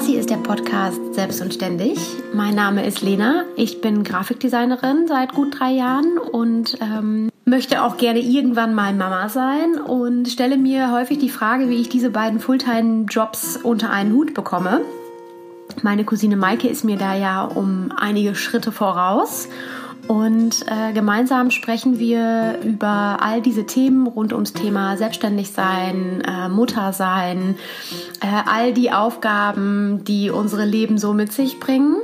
Das 0.00 0.08
hier 0.08 0.18
ist 0.18 0.30
der 0.30 0.36
Podcast 0.36 0.98
Selbst 1.12 1.42
und 1.42 1.52
Ständig. 1.52 1.98
Mein 2.32 2.54
Name 2.54 2.86
ist 2.86 3.02
Lena. 3.02 3.44
Ich 3.54 3.82
bin 3.82 4.02
Grafikdesignerin 4.02 5.06
seit 5.06 5.34
gut 5.34 5.60
drei 5.60 5.72
Jahren 5.72 6.16
und 6.16 6.78
ähm, 6.80 7.28
möchte 7.44 7.82
auch 7.82 7.98
gerne 7.98 8.20
irgendwann 8.20 8.74
mal 8.74 8.94
Mama 8.94 9.28
sein 9.28 9.74
und 9.74 10.26
stelle 10.26 10.56
mir 10.56 10.90
häufig 10.90 11.18
die 11.18 11.28
Frage, 11.28 11.68
wie 11.68 11.82
ich 11.82 11.90
diese 11.90 12.08
beiden 12.08 12.40
Fulltime-Jobs 12.40 13.58
unter 13.58 13.90
einen 13.90 14.14
Hut 14.14 14.32
bekomme. 14.32 14.80
Meine 15.82 16.04
Cousine 16.04 16.36
Maike 16.36 16.68
ist 16.68 16.82
mir 16.82 16.96
da 16.96 17.14
ja 17.14 17.44
um 17.44 17.92
einige 17.94 18.34
Schritte 18.34 18.72
voraus 18.72 19.48
und 20.10 20.66
äh, 20.66 20.92
gemeinsam 20.92 21.52
sprechen 21.52 22.00
wir 22.00 22.58
über 22.64 23.18
all 23.20 23.40
diese 23.40 23.64
Themen 23.64 24.08
rund 24.08 24.32
ums 24.32 24.52
Thema 24.52 24.96
Selbstständigsein, 24.96 26.20
äh, 26.26 26.48
Muttersein, 26.48 27.54
äh, 28.20 28.26
all 28.44 28.72
die 28.72 28.90
Aufgaben, 28.90 30.02
die 30.02 30.30
unsere 30.30 30.64
Leben 30.64 30.98
so 30.98 31.12
mit 31.12 31.32
sich 31.32 31.60
bringen 31.60 31.98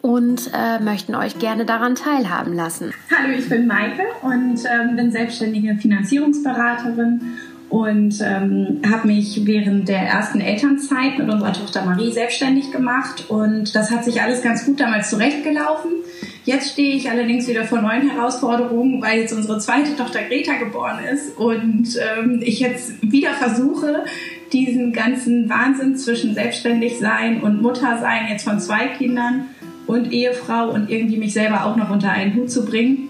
und 0.00 0.50
äh, 0.52 0.82
möchten 0.82 1.14
euch 1.14 1.38
gerne 1.38 1.64
daran 1.64 1.94
teilhaben 1.94 2.54
lassen. 2.54 2.92
Hallo, 3.16 3.32
ich 3.38 3.48
bin 3.48 3.68
Maike 3.68 4.02
und 4.22 4.58
ähm, 4.64 4.96
bin 4.96 5.12
selbstständige 5.12 5.76
Finanzierungsberaterin 5.76 7.20
und 7.68 8.20
ähm, 8.20 8.82
habe 8.90 9.06
mich 9.06 9.46
während 9.46 9.88
der 9.88 10.00
ersten 10.00 10.40
Elternzeit 10.40 11.18
mit 11.18 11.30
unserer 11.30 11.52
Tochter 11.52 11.84
Marie 11.84 12.10
selbstständig 12.10 12.72
gemacht 12.72 13.26
und 13.28 13.76
das 13.76 13.92
hat 13.92 14.04
sich 14.04 14.20
alles 14.20 14.42
ganz 14.42 14.66
gut 14.66 14.80
damals 14.80 15.08
zurechtgelaufen. 15.08 16.01
Jetzt 16.44 16.72
stehe 16.72 16.96
ich 16.96 17.08
allerdings 17.08 17.46
wieder 17.46 17.64
vor 17.64 17.80
neuen 17.80 18.10
Herausforderungen, 18.10 19.00
weil 19.00 19.20
jetzt 19.20 19.32
unsere 19.32 19.58
zweite 19.58 19.96
Tochter 19.96 20.22
Greta 20.22 20.54
geboren 20.54 20.98
ist 21.12 21.36
und 21.38 21.96
ähm, 21.96 22.40
ich 22.42 22.58
jetzt 22.58 22.94
wieder 23.00 23.32
versuche, 23.34 24.04
diesen 24.52 24.92
ganzen 24.92 25.48
Wahnsinn 25.48 25.96
zwischen 25.96 26.34
selbstständig 26.34 26.98
sein 26.98 27.40
und 27.42 27.62
Mutter 27.62 27.98
sein 28.00 28.26
jetzt 28.28 28.44
von 28.44 28.58
zwei 28.58 28.88
Kindern 28.88 29.46
und 29.86 30.12
Ehefrau 30.12 30.70
und 30.70 30.90
irgendwie 30.90 31.16
mich 31.16 31.32
selber 31.32 31.64
auch 31.64 31.76
noch 31.76 31.90
unter 31.90 32.10
einen 32.10 32.34
Hut 32.34 32.50
zu 32.50 32.64
bringen. 32.64 33.08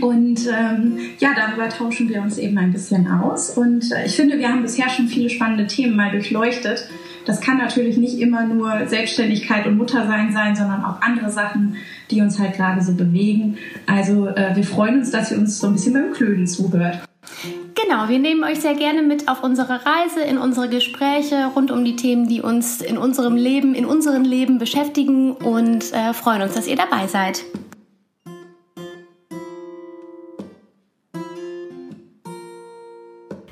Und 0.00 0.46
ähm, 0.46 0.98
ja, 1.18 1.30
darüber 1.36 1.68
tauschen 1.68 2.08
wir 2.08 2.22
uns 2.22 2.38
eben 2.38 2.56
ein 2.58 2.72
bisschen 2.72 3.06
aus. 3.06 3.50
Und 3.50 3.92
äh, 3.92 4.06
ich 4.06 4.16
finde, 4.16 4.38
wir 4.38 4.48
haben 4.48 4.62
bisher 4.62 4.88
schon 4.88 5.08
viele 5.08 5.30
spannende 5.30 5.66
Themen 5.66 5.94
mal 5.94 6.10
durchleuchtet. 6.10 6.88
Das 7.24 7.40
kann 7.40 7.56
natürlich 7.56 7.96
nicht 7.96 8.18
immer 8.18 8.44
nur 8.44 8.86
Selbstständigkeit 8.86 9.66
und 9.66 9.78
Muttersein 9.78 10.32
sein, 10.32 10.54
sondern 10.54 10.84
auch 10.84 11.00
andere 11.00 11.30
Sachen, 11.30 11.76
die 12.10 12.20
uns 12.20 12.38
halt 12.38 12.54
gerade 12.54 12.82
so 12.82 12.94
bewegen. 12.94 13.56
Also 13.86 14.28
äh, 14.28 14.54
wir 14.54 14.64
freuen 14.64 14.98
uns, 14.98 15.10
dass 15.10 15.32
ihr 15.32 15.38
uns 15.38 15.58
so 15.58 15.68
ein 15.68 15.72
bisschen 15.72 15.94
beim 15.94 16.12
Klöden 16.12 16.46
zuhört. 16.46 16.98
Genau, 17.74 18.08
wir 18.08 18.18
nehmen 18.18 18.44
euch 18.44 18.60
sehr 18.60 18.74
gerne 18.74 19.02
mit 19.02 19.28
auf 19.28 19.42
unsere 19.42 19.80
Reise, 19.86 20.20
in 20.20 20.36
unsere 20.38 20.68
Gespräche 20.68 21.50
rund 21.54 21.70
um 21.70 21.84
die 21.84 21.96
Themen, 21.96 22.28
die 22.28 22.42
uns 22.42 22.82
in 22.82 22.98
unserem 22.98 23.36
Leben, 23.36 23.74
in 23.74 23.86
unserem 23.86 24.22
Leben 24.22 24.58
beschäftigen 24.58 25.32
und 25.32 25.92
äh, 25.92 26.12
freuen 26.12 26.42
uns, 26.42 26.54
dass 26.54 26.66
ihr 26.66 26.76
dabei 26.76 27.06
seid. 27.06 27.42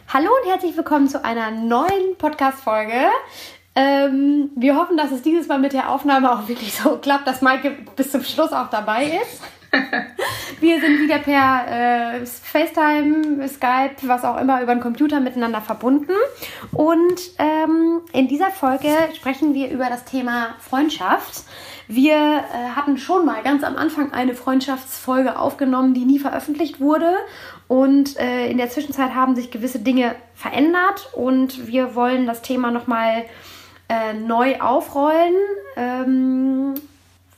Hallo 0.08 0.28
und 0.42 0.50
herzlich 0.50 0.76
willkommen 0.76 1.08
zu 1.08 1.24
einer 1.24 1.50
neuen 1.50 2.16
Podcast-Folge. 2.18 3.08
Ähm, 3.74 4.50
wir 4.54 4.76
hoffen, 4.76 4.96
dass 4.96 5.12
es 5.12 5.22
dieses 5.22 5.48
Mal 5.48 5.58
mit 5.58 5.72
der 5.72 5.90
Aufnahme 5.90 6.30
auch 6.32 6.48
wirklich 6.48 6.74
so 6.74 6.98
klappt, 6.98 7.26
dass 7.26 7.40
Maike 7.40 7.76
bis 7.96 8.12
zum 8.12 8.22
Schluss 8.22 8.52
auch 8.52 8.68
dabei 8.68 9.04
ist. 9.22 9.42
wir 10.60 10.80
sind 10.80 11.00
wieder 11.00 11.18
per 11.18 12.20
äh, 12.20 12.26
FaceTime, 12.26 13.48
Skype, 13.48 13.96
was 14.02 14.24
auch 14.24 14.38
immer, 14.38 14.62
über 14.62 14.74
den 14.74 14.82
Computer 14.82 15.20
miteinander 15.20 15.62
verbunden. 15.62 16.12
Und 16.72 17.20
ähm, 17.38 18.02
in 18.12 18.28
dieser 18.28 18.50
Folge 18.50 18.90
sprechen 19.14 19.54
wir 19.54 19.70
über 19.70 19.88
das 19.88 20.04
Thema 20.04 20.54
Freundschaft. 20.58 21.44
Wir 21.88 22.14
äh, 22.14 22.76
hatten 22.76 22.98
schon 22.98 23.24
mal 23.24 23.42
ganz 23.42 23.64
am 23.64 23.76
Anfang 23.76 24.12
eine 24.12 24.34
Freundschaftsfolge 24.34 25.38
aufgenommen, 25.38 25.94
die 25.94 26.04
nie 26.04 26.18
veröffentlicht 26.18 26.78
wurde. 26.80 27.14
Und 27.66 28.18
äh, 28.18 28.50
in 28.50 28.58
der 28.58 28.68
Zwischenzeit 28.68 29.14
haben 29.14 29.34
sich 29.34 29.50
gewisse 29.50 29.78
Dinge 29.78 30.14
verändert 30.34 31.08
und 31.14 31.66
wir 31.66 31.94
wollen 31.94 32.26
das 32.26 32.42
Thema 32.42 32.70
nochmal 32.70 33.24
äh, 33.92 34.14
neu 34.14 34.58
aufrollen, 34.58 35.34
ähm, 35.76 36.74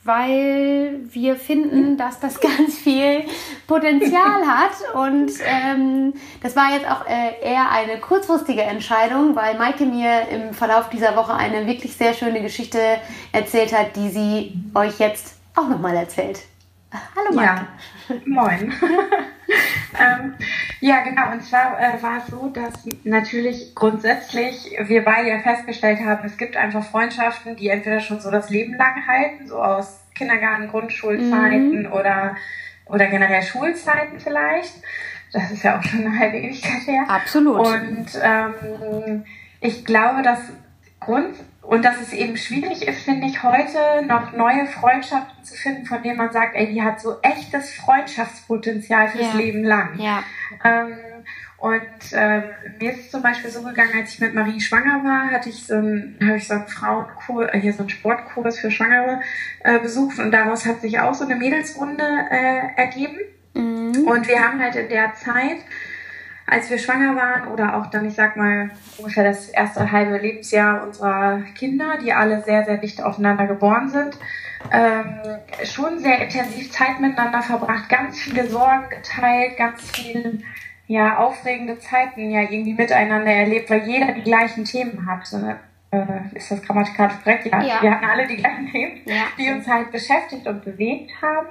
weil 0.05 0.99
wir 1.11 1.35
finden, 1.35 1.97
dass 1.97 2.19
das 2.19 2.39
ganz 2.39 2.77
viel 2.77 3.25
Potenzial 3.67 4.45
hat. 4.47 4.95
Und 4.95 5.31
ähm, 5.43 6.13
das 6.41 6.55
war 6.55 6.73
jetzt 6.73 6.89
auch 6.89 7.05
äh, 7.07 7.43
eher 7.43 7.71
eine 7.71 7.99
kurzfristige 7.99 8.61
Entscheidung, 8.61 9.35
weil 9.35 9.57
Maike 9.57 9.85
mir 9.85 10.29
im 10.29 10.53
Verlauf 10.53 10.89
dieser 10.89 11.15
Woche 11.17 11.33
eine 11.33 11.67
wirklich 11.67 11.97
sehr 11.97 12.13
schöne 12.13 12.41
Geschichte 12.41 12.79
erzählt 13.33 13.77
hat, 13.77 13.95
die 13.95 14.09
sie 14.09 14.53
euch 14.73 14.99
jetzt 14.99 15.35
auch 15.55 15.67
nochmal 15.67 15.95
erzählt. 15.95 16.39
Hallo 17.15 17.35
Maike. 17.35 17.67
Ja, 18.09 18.15
moin. 18.25 18.73
ähm, 19.99 20.35
ja, 20.79 21.01
genau. 21.03 21.31
Und 21.31 21.43
zwar 21.43 21.79
äh, 21.79 22.01
war 22.01 22.17
es 22.19 22.27
so, 22.27 22.47
dass 22.49 22.73
natürlich 23.03 23.73
grundsätzlich 23.75 24.77
wir 24.79 25.03
beide 25.03 25.29
ja 25.29 25.39
festgestellt 25.39 25.99
haben, 25.99 26.25
es 26.25 26.37
gibt 26.37 26.57
einfach 26.57 26.83
Freundschaften, 26.83 27.55
die 27.55 27.69
entweder 27.69 27.99
schon 27.99 28.19
so 28.19 28.31
das 28.31 28.49
Leben 28.49 28.75
lang 28.75 29.07
halten, 29.07 29.47
so 29.47 29.61
aus 29.61 30.01
Kindergarten, 30.13 30.67
Grundschulzeiten 30.67 31.83
mhm. 31.83 31.91
oder, 31.91 32.35
oder 32.85 33.07
generell 33.07 33.41
Schulzeiten 33.41 34.19
vielleicht. 34.19 34.73
Das 35.33 35.51
ist 35.51 35.63
ja 35.63 35.77
auch 35.77 35.83
schon 35.83 36.05
eine 36.05 36.17
halbe 36.17 36.37
Ewigkeit 36.37 36.87
her. 36.87 37.03
Absolut. 37.07 37.59
Und 37.59 38.07
ähm, 38.21 39.25
ich 39.59 39.83
glaube, 39.83 40.21
dass 40.21 40.39
Grund 40.99 41.35
und 41.67 41.83
dass 41.83 41.99
es 41.99 42.13
eben 42.13 42.37
schwierig 42.37 42.87
ist, 42.87 43.03
finde 43.03 43.27
ich, 43.27 43.41
heute 43.41 44.05
noch 44.07 44.33
neue 44.33 44.67
Freundschaften 44.67 45.43
zu 45.43 45.55
finden, 45.55 45.85
von 45.85 46.03
denen 46.03 46.17
man 46.17 46.31
sagt, 46.31 46.55
ey, 46.55 46.71
die 46.71 46.81
hat 46.81 46.99
so 46.99 47.15
echtes 47.21 47.73
Freundschaftspotenzial 47.73 49.09
fürs 49.09 49.33
ja. 49.33 49.39
Leben 49.39 49.63
lang. 49.63 49.99
Ja. 49.99 50.23
Ähm, 50.63 50.97
und 51.57 51.81
ähm, 52.11 52.43
mir 52.79 52.91
ist 52.91 53.05
es 53.05 53.11
zum 53.11 53.23
Beispiel 53.23 53.49
so 53.49 53.63
gegangen, 53.63 53.91
als 53.97 54.13
ich 54.13 54.19
mit 54.19 54.35
Marie 54.35 54.61
schwanger 54.61 55.03
war, 55.03 55.31
hatte 55.31 55.49
ich 55.49 55.65
so 55.65 55.75
ein, 55.75 56.17
habe 56.21 56.37
ich 56.37 56.47
so 56.47 56.53
einen 56.53 56.67
Frauenkurs, 56.67 57.49
äh, 57.53 57.59
hier 57.59 57.73
so 57.73 57.79
einen 57.79 57.89
Sportkurs 57.89 58.59
für 58.59 58.69
Schwangere 58.69 59.21
äh, 59.63 59.79
besucht 59.79 60.19
und 60.19 60.31
daraus 60.31 60.65
hat 60.65 60.81
sich 60.81 60.99
auch 60.99 61.15
so 61.15 61.25
eine 61.25 61.35
Mädelsrunde 61.35 62.03
äh, 62.29 62.75
ergeben. 62.75 63.17
Mhm. 63.55 64.05
Und 64.05 64.27
wir 64.27 64.43
haben 64.43 64.61
halt 64.61 64.75
in 64.75 64.89
der 64.89 65.13
Zeit 65.15 65.57
als 66.47 66.69
wir 66.69 66.77
schwanger 66.77 67.15
waren 67.15 67.47
oder 67.47 67.75
auch 67.75 67.87
dann, 67.87 68.05
ich 68.05 68.13
sag 68.13 68.37
mal, 68.37 68.69
ungefähr 68.97 69.23
das 69.23 69.49
erste 69.49 69.91
halbe 69.91 70.17
Lebensjahr 70.17 70.83
unserer 70.83 71.41
Kinder, 71.57 71.97
die 72.03 72.13
alle 72.13 72.41
sehr, 72.43 72.65
sehr 72.65 72.77
dicht 72.77 73.01
aufeinander 73.01 73.47
geboren 73.47 73.89
sind, 73.89 74.17
ähm, 74.71 75.19
schon 75.63 75.99
sehr 75.99 76.21
intensiv 76.21 76.71
Zeit 76.71 76.99
miteinander 76.99 77.41
verbracht, 77.41 77.89
ganz 77.89 78.19
viele 78.19 78.47
Sorgen 78.47 78.89
geteilt, 78.89 79.57
ganz 79.57 79.89
viele 79.91 80.39
ja, 80.87 81.17
aufregende 81.17 81.79
Zeiten 81.79 82.29
ja 82.29 82.41
irgendwie 82.41 82.73
miteinander 82.73 83.31
erlebt, 83.31 83.69
weil 83.69 83.87
jeder 83.87 84.11
die 84.11 84.23
gleichen 84.23 84.65
Themen 84.65 85.07
hatte. 85.07 85.57
Äh, 85.95 86.37
ist 86.37 86.51
das 86.51 86.61
grammatikalisch 86.61 87.15
korrekt? 87.23 87.45
Ja. 87.45 87.61
ja. 87.61 87.81
Wir 87.81 87.91
hatten 87.91 88.05
alle 88.05 88.27
die 88.27 88.37
gleichen 88.37 88.67
Themen, 88.71 89.01
ja. 89.05 89.25
die 89.37 89.49
uns 89.51 89.67
halt 89.67 89.91
beschäftigt 89.91 90.45
und 90.45 90.63
bewegt 90.65 91.11
haben. 91.21 91.47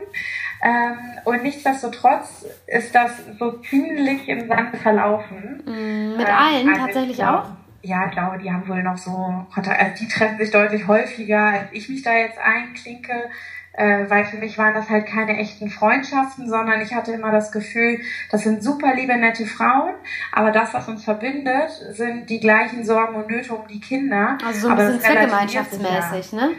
Ähm, 0.62 0.98
und 1.24 1.42
nichtsdestotrotz 1.42 2.46
ist 2.66 2.94
das 2.94 3.12
so 3.38 3.52
ziemlich 3.58 4.28
im 4.28 4.46
Sand 4.46 4.76
verlaufen. 4.76 5.62
Mm, 5.64 6.16
mit 6.16 6.28
ähm, 6.28 6.34
allen 6.34 6.68
also 6.68 6.80
tatsächlich 6.80 7.16
glaub, 7.16 7.44
auch? 7.44 7.48
Ja, 7.82 8.06
ich 8.06 8.12
glaube, 8.12 8.38
die 8.38 8.50
haben 8.50 8.68
wohl 8.68 8.82
noch 8.82 8.96
so. 8.96 9.46
Also 9.54 9.70
die 10.00 10.08
treffen 10.08 10.38
sich 10.38 10.50
deutlich 10.50 10.86
häufiger, 10.86 11.46
als 11.46 11.68
ich 11.72 11.88
mich 11.88 12.02
da 12.02 12.12
jetzt 12.12 12.38
einklinke. 12.38 13.30
Äh, 13.76 14.08
weil 14.08 14.24
für 14.24 14.36
mich 14.36 14.56
waren 14.56 14.72
das 14.72 14.88
halt 14.88 15.06
keine 15.06 15.36
echten 15.36 15.68
Freundschaften, 15.68 16.48
sondern 16.48 16.80
ich 16.80 16.94
hatte 16.94 17.10
immer 17.10 17.32
das 17.32 17.50
Gefühl, 17.50 17.98
das 18.30 18.42
sind 18.44 18.62
super 18.62 18.94
liebe, 18.94 19.16
nette 19.16 19.46
Frauen, 19.46 19.94
aber 20.30 20.52
das, 20.52 20.72
was 20.72 20.86
uns 20.86 21.02
verbindet, 21.02 21.70
sind 21.90 22.30
die 22.30 22.38
gleichen 22.38 22.84
Sorgen 22.84 23.16
und 23.16 23.28
Nöte 23.28 23.52
um 23.52 23.66
die 23.66 23.80
Kinder. 23.80 24.38
Also 24.46 24.60
so 24.60 24.68
ein 24.68 24.76
bisschen 24.76 25.00
zweckgemeinschaftsmäßig, 25.00 26.32
ne? 26.34 26.50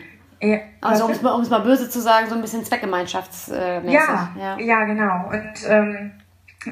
Ja, 0.41 0.57
also 0.81 1.05
um 1.05 1.11
es, 1.11 1.21
mal, 1.21 1.41
mal 1.41 1.59
böse 1.61 1.89
zu 1.89 2.01
sagen, 2.01 2.27
so 2.27 2.35
ein 2.35 2.41
bisschen 2.41 2.65
zweckgemeinschaftsmäßig. 2.65 3.93
Ja, 3.93 4.31
ja, 4.37 4.59
ja, 4.59 4.83
genau. 4.83 5.29
Und 5.29 5.53
ähm, 5.69 6.11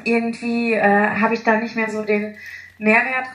irgendwie 0.04 0.74
äh, 0.74 1.08
habe 1.20 1.32
ich 1.32 1.42
da 1.42 1.56
nicht 1.56 1.74
mehr 1.74 1.88
so 1.88 2.02
den 2.02 2.36
Mehrwert 2.78 3.32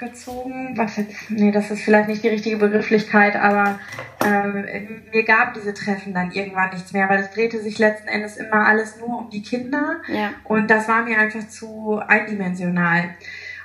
rausgezogen. 0.00 0.76
Was 0.76 0.96
jetzt, 0.96 1.30
nee, 1.30 1.50
das 1.50 1.70
ist 1.70 1.82
vielleicht 1.82 2.08
nicht 2.08 2.22
die 2.22 2.28
richtige 2.28 2.56
Begrifflichkeit, 2.56 3.36
aber 3.36 3.78
ähm, 4.24 4.64
mir 5.12 5.24
gab 5.24 5.54
diese 5.54 5.74
Treffen 5.74 6.14
dann 6.14 6.32
irgendwann 6.32 6.70
nichts 6.70 6.92
mehr, 6.92 7.08
weil 7.08 7.20
es 7.20 7.30
drehte 7.30 7.60
sich 7.60 7.78
letzten 7.78 8.08
Endes 8.08 8.36
immer 8.36 8.66
alles 8.66 8.98
nur 8.98 9.18
um 9.18 9.30
die 9.30 9.42
Kinder. 9.42 9.96
Ja. 10.08 10.30
Und 10.44 10.70
das 10.70 10.88
war 10.88 11.02
mir 11.04 11.18
einfach 11.18 11.46
zu 11.48 12.00
eindimensional. 12.06 13.10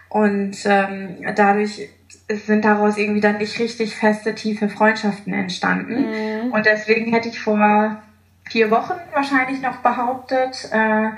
Und 0.09 0.57
ähm, 0.65 1.17
dadurch 1.35 1.89
sind 2.27 2.65
daraus 2.65 2.97
irgendwie 2.97 3.21
dann 3.21 3.37
nicht 3.37 3.59
richtig 3.59 3.95
feste, 3.95 4.35
tiefe 4.35 4.69
Freundschaften 4.69 5.33
entstanden. 5.33 6.45
Mhm. 6.45 6.51
Und 6.51 6.65
deswegen 6.65 7.11
hätte 7.11 7.29
ich 7.29 7.39
vor 7.39 8.01
vier 8.49 8.71
Wochen 8.71 8.95
wahrscheinlich 9.13 9.61
noch 9.61 9.77
behauptet, 9.77 10.69
äh, 10.71 11.09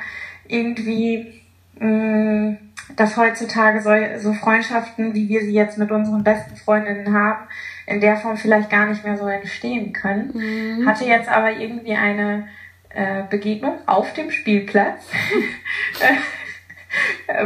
irgendwie, 0.48 1.42
mh, 1.80 1.88
mm, 1.88 2.58
dass 2.96 3.18
heutzutage 3.18 3.82
so, 3.82 3.92
so 4.20 4.34
Freundschaften, 4.34 5.14
wie 5.14 5.30
wir 5.30 5.42
sie 5.42 5.54
jetzt 5.54 5.78
mit 5.78 5.92
unseren 5.92 6.24
besten 6.24 6.56
Freundinnen 6.56 7.14
haben, 7.14 7.48
in 7.86 8.02
der 8.02 8.18
Form 8.18 8.38
vielleicht 8.38 8.70
gar 8.70 8.88
nicht 8.88 9.04
mehr 9.04 9.18
so 9.18 9.28
entstehen 9.28 9.94
können. 9.94 10.32
Mhm. 10.34 10.88
Hatte 10.88 11.06
jetzt 11.06 11.30
aber 11.30 11.52
irgendwie 11.52 11.96
eine 11.96 12.48
äh, 12.90 13.24
Begegnung 13.30 13.78
auf 13.86 14.14
dem 14.14 14.32
Spielplatz. 14.32 15.08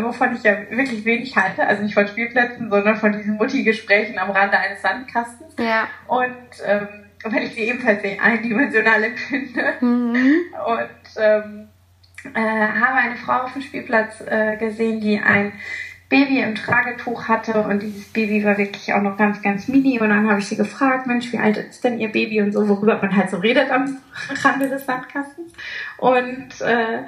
Wovon 0.01 0.36
ich 0.36 0.44
ja 0.44 0.57
wirklich 0.71 1.06
wenig 1.06 1.36
halte, 1.36 1.65
also 1.65 1.83
nicht 1.83 1.94
von 1.94 2.07
Spielplätzen, 2.07 2.69
sondern 2.69 2.97
von 2.97 3.12
diesen 3.12 3.36
Mutti-Gesprächen 3.36 4.18
am 4.18 4.31
Rande 4.31 4.57
eines 4.57 4.81
Sandkastens. 4.81 5.53
Ja. 5.59 5.88
Und 6.07 6.33
ähm, 6.65 6.88
weil 7.24 7.44
ich 7.44 7.53
sie 7.53 7.62
ebenfalls 7.62 8.01
sehr 8.01 8.21
eindimensional 8.21 9.03
empfinde. 9.03 9.74
Mhm. 9.81 10.45
Und 10.65 10.89
ähm, 11.18 11.68
äh, 12.33 12.39
habe 12.39 12.98
eine 12.98 13.16
Frau 13.16 13.44
auf 13.44 13.54
dem 13.54 13.62
Spielplatz 13.62 14.22
äh, 14.22 14.57
gesehen, 14.57 15.00
die 15.01 15.19
ein 15.19 15.54
Baby 16.07 16.39
im 16.39 16.54
Tragetuch 16.54 17.27
hatte 17.27 17.62
und 17.62 17.81
dieses 17.81 18.06
Baby 18.06 18.44
war 18.44 18.57
wirklich 18.57 18.94
auch 18.94 19.01
noch 19.01 19.18
ganz, 19.18 19.42
ganz 19.42 19.68
mini. 19.68 20.00
Und 20.00 20.10
dann 20.10 20.30
habe 20.30 20.39
ich 20.39 20.48
sie 20.48 20.56
gefragt, 20.56 21.07
Mensch, 21.07 21.31
wie 21.33 21.39
alt 21.39 21.57
ist 21.57 21.83
denn 21.83 22.00
ihr 22.00 22.12
Baby 22.12 22.42
und 22.42 22.51
so, 22.51 22.68
worüber 22.68 23.00
man 23.01 23.16
halt 23.16 23.31
so 23.31 23.38
redet 23.38 23.72
am 23.72 23.98
Rande 24.44 24.69
des 24.69 24.86
Sandkastens. 24.86 25.51
Und 25.98 26.62
äh, 26.62 27.00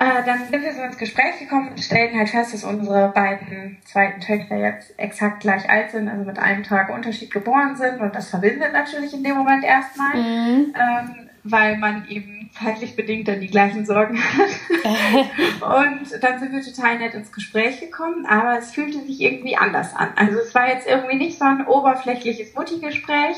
äh, 0.00 0.24
dann 0.24 0.46
sind 0.48 0.62
wir 0.62 0.72
so 0.72 0.82
ins 0.82 0.96
Gespräch 0.96 1.40
gekommen 1.40 1.70
und 1.70 1.80
stellten 1.80 2.16
halt 2.16 2.28
fest, 2.28 2.54
dass 2.54 2.62
unsere 2.62 3.08
beiden 3.08 3.78
zweiten 3.84 4.20
Töchter 4.20 4.56
jetzt 4.56 4.96
exakt 4.96 5.40
gleich 5.40 5.68
alt 5.68 5.90
sind, 5.90 6.08
also 6.08 6.24
mit 6.24 6.38
einem 6.38 6.62
Tag 6.62 6.90
Unterschied 6.90 7.32
geboren 7.32 7.74
sind. 7.74 8.00
Und 8.00 8.14
das 8.14 8.30
verbindet 8.30 8.72
natürlich 8.72 9.12
in 9.12 9.24
dem 9.24 9.36
Moment 9.36 9.64
erstmal, 9.64 10.14
mhm. 10.14 10.74
ähm, 10.76 11.27
weil 11.44 11.78
man 11.78 12.08
eben 12.08 12.50
zeitlich 12.52 12.96
bedingt 12.96 13.28
dann 13.28 13.40
die 13.40 13.48
gleichen 13.48 13.86
Sorgen 13.86 14.18
hat. 14.22 15.88
und 15.88 16.22
dann 16.22 16.38
sind 16.38 16.52
wir 16.52 16.62
total 16.62 16.98
nett 16.98 17.14
ins 17.14 17.32
Gespräch 17.32 17.80
gekommen, 17.80 18.26
aber 18.26 18.58
es 18.58 18.72
fühlte 18.72 19.00
sich 19.00 19.20
irgendwie 19.20 19.56
anders 19.56 19.94
an. 19.94 20.08
Also 20.16 20.38
es 20.38 20.54
war 20.54 20.68
jetzt 20.68 20.86
irgendwie 20.86 21.16
nicht 21.16 21.38
so 21.38 21.44
ein 21.44 21.66
oberflächliches 21.66 22.54
Mutti-Gespräch, 22.54 23.36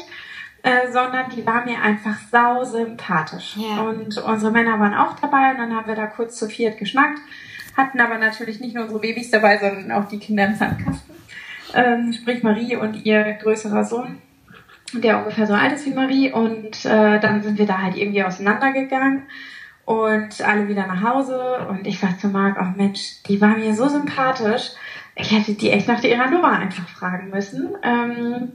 äh, 0.63 0.93
sondern 0.93 1.31
die 1.31 1.47
war 1.47 1.65
mir 1.65 1.81
einfach 1.81 2.17
sau 2.31 2.65
sympathisch. 2.65 3.57
Ja. 3.57 3.83
Und 3.83 4.19
unsere 4.19 4.53
Männer 4.53 4.79
waren 4.79 4.95
auch 4.95 5.19
dabei 5.19 5.53
und 5.53 5.59
dann 5.59 5.75
haben 5.75 5.87
wir 5.87 5.95
da 5.95 6.07
kurz 6.07 6.37
zu 6.37 6.49
viert 6.49 6.79
geschnackt, 6.79 7.19
hatten 7.77 8.01
aber 8.01 8.19
natürlich 8.19 8.61
nicht 8.61 8.75
nur 8.75 8.85
unsere 8.85 9.01
Babys 9.01 9.31
dabei, 9.31 9.59
sondern 9.59 9.91
auch 9.93 10.09
die 10.09 10.19
Kinder 10.19 10.47
im 10.47 10.55
Sandkasten. 10.55 11.15
Ähm, 11.73 12.13
sprich 12.13 12.43
Marie 12.43 12.77
und 12.77 13.07
ihr 13.07 13.23
größerer 13.35 13.85
Sohn, 13.85 14.19
der 14.95 15.19
ungefähr 15.19 15.47
so 15.47 15.55
alt 15.55 15.73
ist 15.73 15.87
wie 15.87 15.95
Marie. 15.95 16.33
Und 16.33 16.85
äh, 16.85 17.21
dann 17.21 17.43
sind 17.43 17.59
wir 17.59 17.67
da 17.67 17.79
halt 17.79 17.97
irgendwie 17.97 18.25
auseinandergegangen 18.25 19.23
und 19.85 20.41
alle 20.43 20.69
wieder 20.69 20.87
nach 20.87 21.03
Hause. 21.03 21.67
Und 21.69 21.87
ich 21.87 21.99
sagte 21.99 22.19
zu 22.19 22.29
Marc, 22.29 22.57
oh 22.61 22.77
Mensch, 22.77 23.23
die 23.27 23.41
war 23.41 23.57
mir 23.57 23.75
so 23.75 23.89
sympathisch. 23.89 24.71
Ich 25.17 25.31
hätte 25.33 25.55
die 25.55 25.71
echt 25.71 25.89
nach 25.89 26.03
ihrer 26.03 26.31
Nummer 26.31 26.53
einfach 26.53 26.89
fragen 26.89 27.31
müssen. 27.31 27.71
Ähm, 27.83 28.53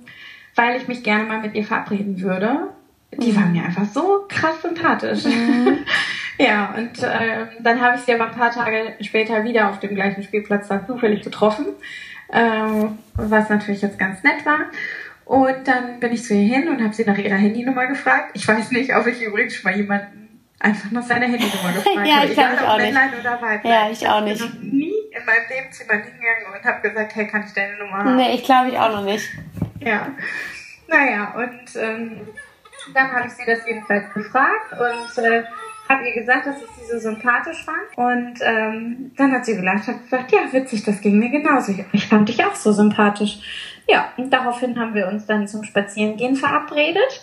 weil 0.55 0.77
ich 0.77 0.87
mich 0.87 1.03
gerne 1.03 1.25
mal 1.25 1.41
mit 1.41 1.53
ihr 1.53 1.65
verabreden 1.65 2.21
würde. 2.21 2.69
Die 3.11 3.31
mhm. 3.31 3.35
war 3.35 3.45
mir 3.45 3.63
einfach 3.63 3.85
so 3.85 4.25
krass 4.27 4.61
sympathisch. 4.61 5.25
Mhm. 5.25 5.79
ja, 6.37 6.73
und 6.77 7.03
äh, 7.03 7.47
dann 7.61 7.81
habe 7.81 7.97
ich 7.97 8.01
sie 8.01 8.13
aber 8.13 8.27
ein 8.27 8.37
paar 8.37 8.51
Tage 8.51 8.95
später 9.01 9.43
wieder 9.43 9.69
auf 9.69 9.79
dem 9.79 9.95
gleichen 9.95 10.23
Spielplatz 10.23 10.67
dann 10.67 10.87
zufällig 10.87 11.21
getroffen, 11.21 11.67
äh, 12.29 12.87
was 13.13 13.49
natürlich 13.49 13.81
jetzt 13.81 13.99
ganz 13.99 14.23
nett 14.23 14.45
war. 14.45 14.65
Und 15.25 15.68
dann 15.68 16.00
bin 16.00 16.13
ich 16.13 16.24
zu 16.24 16.36
ihr 16.36 16.56
hin 16.56 16.69
und 16.69 16.83
habe 16.83 16.94
sie 16.94 17.04
nach 17.04 17.18
ihrer 17.18 17.36
Handynummer 17.36 17.88
gefragt. 17.88 18.31
Ich 18.33 18.48
weiß 18.48 18.72
nicht, 18.72 18.95
ob 18.95 19.07
ich 19.07 19.22
übrigens 19.22 19.56
schon 19.56 19.72
mal 19.72 19.77
jemanden 19.77 20.25
einfach 20.60 20.92
nach 20.92 21.04
seiner 21.04 21.25
Handynummer 21.25 21.72
gefragt 21.75 22.07
ja, 22.07 22.16
habe. 22.18 22.31
Egal 22.31 22.54
ich 22.54 22.62
ob 22.62 22.77
Männlein 22.77 23.10
oder 23.19 23.42
Weiblein. 23.42 23.74
Ja, 23.74 23.89
ich 23.89 24.07
auch 24.07 24.22
nicht. 24.22 24.42
Ich 24.42 24.51
bin 24.51 24.68
noch 24.68 24.74
nie 24.74 24.94
in 25.12 25.25
meinem 25.25 25.50
Leben 25.50 25.72
zu 25.72 25.83
jemandem 25.83 26.12
hingegangen 26.12 26.45
und 26.54 26.63
habe 26.63 26.88
gesagt, 26.88 27.16
hey, 27.16 27.27
kann 27.27 27.44
ich 27.45 27.54
deine 27.54 27.77
Nummer 27.77 27.98
haben? 27.98 28.16
Nee, 28.16 28.36
ich 28.36 28.44
glaube 28.44 28.69
ich 28.69 28.77
auch 28.77 28.92
noch 28.92 29.04
nicht. 29.04 29.27
Ja. 29.80 30.07
Naja, 30.88 31.33
und 31.36 31.75
ähm, 31.75 32.28
dann 32.94 33.12
habe 33.12 33.28
ich 33.28 33.33
sie 33.33 33.45
das 33.45 33.66
jedenfalls 33.66 34.13
gefragt 34.13 34.74
und 34.74 35.24
äh, 35.24 35.44
habe 35.89 36.07
ihr 36.07 36.13
gesagt, 36.13 36.48
dass 36.48 36.57
ich 36.57 36.69
sie 36.78 36.92
so 36.92 37.00
sympathisch 37.00 37.63
fand. 37.63 37.98
Und 37.98 38.39
ähm, 38.42 39.12
dann 39.16 39.31
hat 39.31 39.45
sie 39.45 39.56
gelacht 39.56 39.88
und 39.88 40.04
gesagt, 40.04 40.31
ja, 40.31 40.51
witzig, 40.51 40.83
das 40.83 41.01
ging 41.01 41.18
mir 41.18 41.30
genauso. 41.30 41.74
Ich 41.92 42.07
fand 42.07 42.30
dich 42.30 42.44
auch 42.44 42.56
so 42.56 42.71
sympathisch. 42.71 43.39
Ja, 43.87 44.11
und 44.17 44.31
daraufhin 44.31 44.79
haben 44.79 44.95
wir 44.95 45.07
uns 45.07 45.25
dann 45.25 45.47
zum 45.47 45.63
Spazierengehen 45.63 46.35
verabredet 46.35 47.21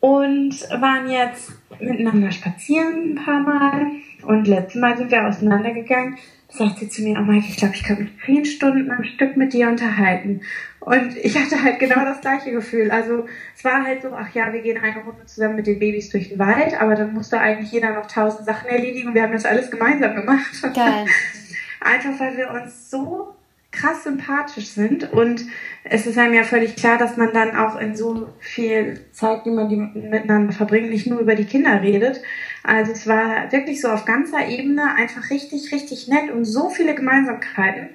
und 0.00 0.54
waren 0.70 1.10
jetzt 1.10 1.52
miteinander 1.78 2.32
spazieren 2.32 3.12
ein 3.12 3.24
paar 3.24 3.40
Mal. 3.40 3.86
Und 4.22 4.46
letztes 4.46 4.80
Mal 4.80 4.96
sind 4.96 5.10
wir 5.10 5.26
auseinandergegangen. 5.26 6.16
Da 6.48 6.66
sagt 6.66 6.78
sie 6.78 6.88
zu 6.88 7.02
mir, 7.02 7.18
oh 7.18 7.22
Mike, 7.22 7.46
ich 7.48 7.56
glaube, 7.56 7.74
ich 7.74 7.84
könnte 7.84 8.04
mich 8.04 8.12
zehn 8.24 8.44
Stunden 8.44 8.90
am 8.90 9.04
Stück 9.04 9.36
mit 9.36 9.52
dir 9.52 9.68
unterhalten. 9.68 10.40
Und 10.80 11.16
ich 11.16 11.38
hatte 11.38 11.62
halt 11.62 11.78
genau 11.78 12.04
das 12.04 12.20
gleiche 12.20 12.50
Gefühl. 12.50 12.90
Also 12.90 13.26
es 13.54 13.64
war 13.64 13.84
halt 13.84 14.02
so, 14.02 14.12
ach 14.12 14.34
ja, 14.34 14.52
wir 14.52 14.60
gehen 14.62 14.82
eine 14.82 15.04
Runde 15.04 15.26
zusammen 15.26 15.56
mit 15.56 15.66
den 15.66 15.78
Babys 15.78 16.10
durch 16.10 16.30
den 16.30 16.38
Wald, 16.38 16.80
aber 16.80 16.94
dann 16.94 17.12
musste 17.12 17.38
eigentlich 17.38 17.70
jeder 17.70 17.94
noch 17.94 18.06
tausend 18.06 18.46
Sachen 18.46 18.68
erledigen 18.68 19.08
und 19.08 19.14
wir 19.14 19.22
haben 19.22 19.32
das 19.32 19.44
alles 19.44 19.70
gemeinsam 19.70 20.14
gemacht. 20.14 20.62
Geil. 20.74 21.06
Einfach 21.80 22.18
weil 22.18 22.36
wir 22.36 22.50
uns 22.50 22.90
so 22.90 23.34
krass 23.72 24.02
sympathisch 24.02 24.68
sind 24.68 25.12
und 25.12 25.44
es 25.84 26.06
ist 26.06 26.18
einem 26.18 26.34
ja 26.34 26.42
völlig 26.42 26.76
klar, 26.76 26.98
dass 26.98 27.16
man 27.16 27.32
dann 27.32 27.56
auch 27.56 27.78
in 27.78 27.96
so 27.96 28.28
viel 28.40 29.00
Zeit, 29.12 29.46
die 29.46 29.50
man 29.50 29.68
die 29.68 29.76
miteinander 29.76 30.52
verbringt, 30.52 30.90
nicht 30.90 31.06
nur 31.06 31.20
über 31.20 31.36
die 31.36 31.44
Kinder 31.44 31.80
redet. 31.80 32.20
Also 32.64 32.92
es 32.92 33.06
war 33.06 33.50
wirklich 33.52 33.80
so 33.80 33.88
auf 33.88 34.04
ganzer 34.04 34.46
Ebene 34.48 34.94
einfach 34.94 35.30
richtig, 35.30 35.72
richtig 35.72 36.08
nett 36.08 36.30
und 36.30 36.44
so 36.44 36.68
viele 36.68 36.94
Gemeinsamkeiten. 36.94 37.90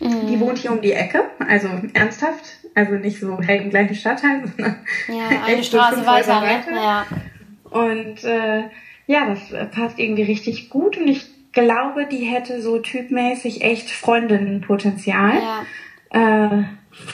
Mhm. 0.00 0.26
Die 0.26 0.40
wohnt 0.40 0.58
hier 0.58 0.72
um 0.72 0.80
die 0.80 0.92
Ecke, 0.92 1.24
also 1.38 1.68
ernsthaft, 1.94 2.58
also 2.74 2.94
nicht 2.94 3.20
so 3.20 3.38
hey, 3.40 3.58
im 3.58 3.70
gleichen 3.70 3.94
Stadtteil, 3.94 4.42
sondern 4.56 4.76
ja, 5.08 5.44
eine 5.46 5.62
Straße 5.62 6.04
weiter. 6.06 6.42
weiter. 6.42 6.72
Ja. 6.74 7.06
Und 7.70 8.24
äh, 8.24 8.64
ja, 9.06 9.26
das 9.26 9.70
passt 9.70 9.98
irgendwie 9.98 10.22
richtig 10.22 10.70
gut 10.70 10.96
und 10.96 11.08
ich 11.08 11.26
glaube, 11.52 12.06
die 12.06 12.24
hätte 12.24 12.62
so 12.62 12.78
typmäßig 12.78 13.62
echt 13.62 13.90
Freundinnenpotenzial. 13.90 15.34
Ja. 16.12 16.48
Äh, 16.50 16.64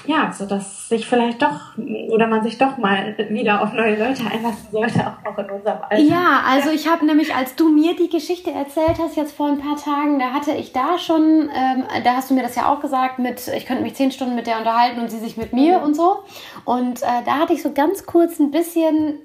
ja, 0.07 0.33
so 0.33 0.47
dass 0.47 0.89
sich 0.89 1.07
vielleicht 1.07 1.43
doch 1.43 1.77
oder 2.09 2.27
man 2.27 2.43
sich 2.43 2.57
doch 2.57 2.79
mal 2.79 3.15
wieder 3.29 3.63
auf 3.63 3.73
neue 3.73 3.97
Leute 3.97 4.23
einlassen 4.31 4.69
sollte, 4.73 5.15
auch 5.25 5.39
in 5.39 5.51
unserem 5.51 5.79
Alter. 5.83 6.03
Ja, 6.03 6.43
also 6.49 6.71
ich 6.71 6.89
habe 6.89 7.05
nämlich, 7.05 7.35
als 7.35 7.57
du 7.57 7.69
mir 7.69 7.95
die 7.95 8.09
Geschichte 8.09 8.51
erzählt 8.51 8.99
hast, 8.99 9.17
jetzt 9.17 9.37
vor 9.37 9.49
ein 9.49 9.59
paar 9.59 9.77
Tagen, 9.77 10.19
da 10.19 10.33
hatte 10.33 10.53
ich 10.53 10.73
da 10.73 10.99
schon, 10.99 11.51
ähm, 11.55 11.85
da 12.05 12.15
hast 12.15 12.31
du 12.31 12.35
mir 12.35 12.43
das 12.43 12.57
ja 12.57 12.73
auch 12.73 12.81
gesagt, 12.81 13.19
mit, 13.19 13.47
ich 13.49 13.67
könnte 13.67 13.83
mich 13.83 13.95
zehn 13.95 14.13
Stunden 14.13 14.35
mit 14.35 14.47
der 14.47 14.59
unterhalten 14.59 15.01
und 15.01 15.11
sie 15.11 15.19
sich 15.19 15.37
mit 15.37 15.53
mir 15.53 15.79
mhm. 15.79 15.85
und 15.85 15.95
so. 15.95 16.23
Und 16.65 17.03
äh, 17.03 17.23
da 17.27 17.39
hatte 17.39 17.53
ich 17.53 17.63
so 17.63 17.73
ganz 17.73 18.07
kurz 18.07 18.39
ein 18.39 18.51
bisschen 18.51 19.19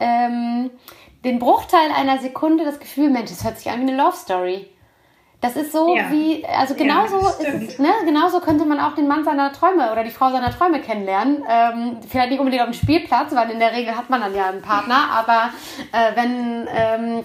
ähm, 0.00 0.70
den 1.24 1.38
Bruchteil 1.38 1.90
einer 1.96 2.18
Sekunde 2.18 2.64
das 2.64 2.78
Gefühl, 2.78 3.10
Mensch, 3.10 3.30
das 3.30 3.44
hört 3.44 3.58
sich 3.58 3.70
an 3.70 3.80
wie 3.80 3.90
eine 3.90 3.96
Love 3.96 4.16
Story. 4.16 4.68
Das 5.40 5.56
ist 5.56 5.72
so 5.72 5.94
ja. 5.94 6.10
wie, 6.10 6.42
also 6.46 6.74
genauso 6.74 7.20
ja, 7.20 7.50
ist 7.50 7.78
ne, 7.78 7.90
genauso 8.06 8.40
könnte 8.40 8.64
man 8.64 8.80
auch 8.80 8.94
den 8.94 9.06
Mann 9.06 9.24
seiner 9.24 9.52
Träume 9.52 9.92
oder 9.92 10.02
die 10.02 10.10
Frau 10.10 10.30
seiner 10.30 10.50
Träume 10.50 10.80
kennenlernen. 10.80 11.44
Ähm, 11.46 11.98
vielleicht 12.08 12.30
nicht 12.30 12.38
unbedingt 12.38 12.62
auf 12.62 12.70
dem 12.70 12.74
Spielplatz, 12.74 13.34
weil 13.34 13.50
in 13.50 13.58
der 13.58 13.72
Regel 13.72 13.94
hat 13.94 14.08
man 14.08 14.22
dann 14.22 14.34
ja 14.34 14.46
einen 14.46 14.62
Partner, 14.62 15.10
aber 15.12 15.50
äh, 15.92 16.16
wenn 16.16 16.66
ähm, 16.74 17.24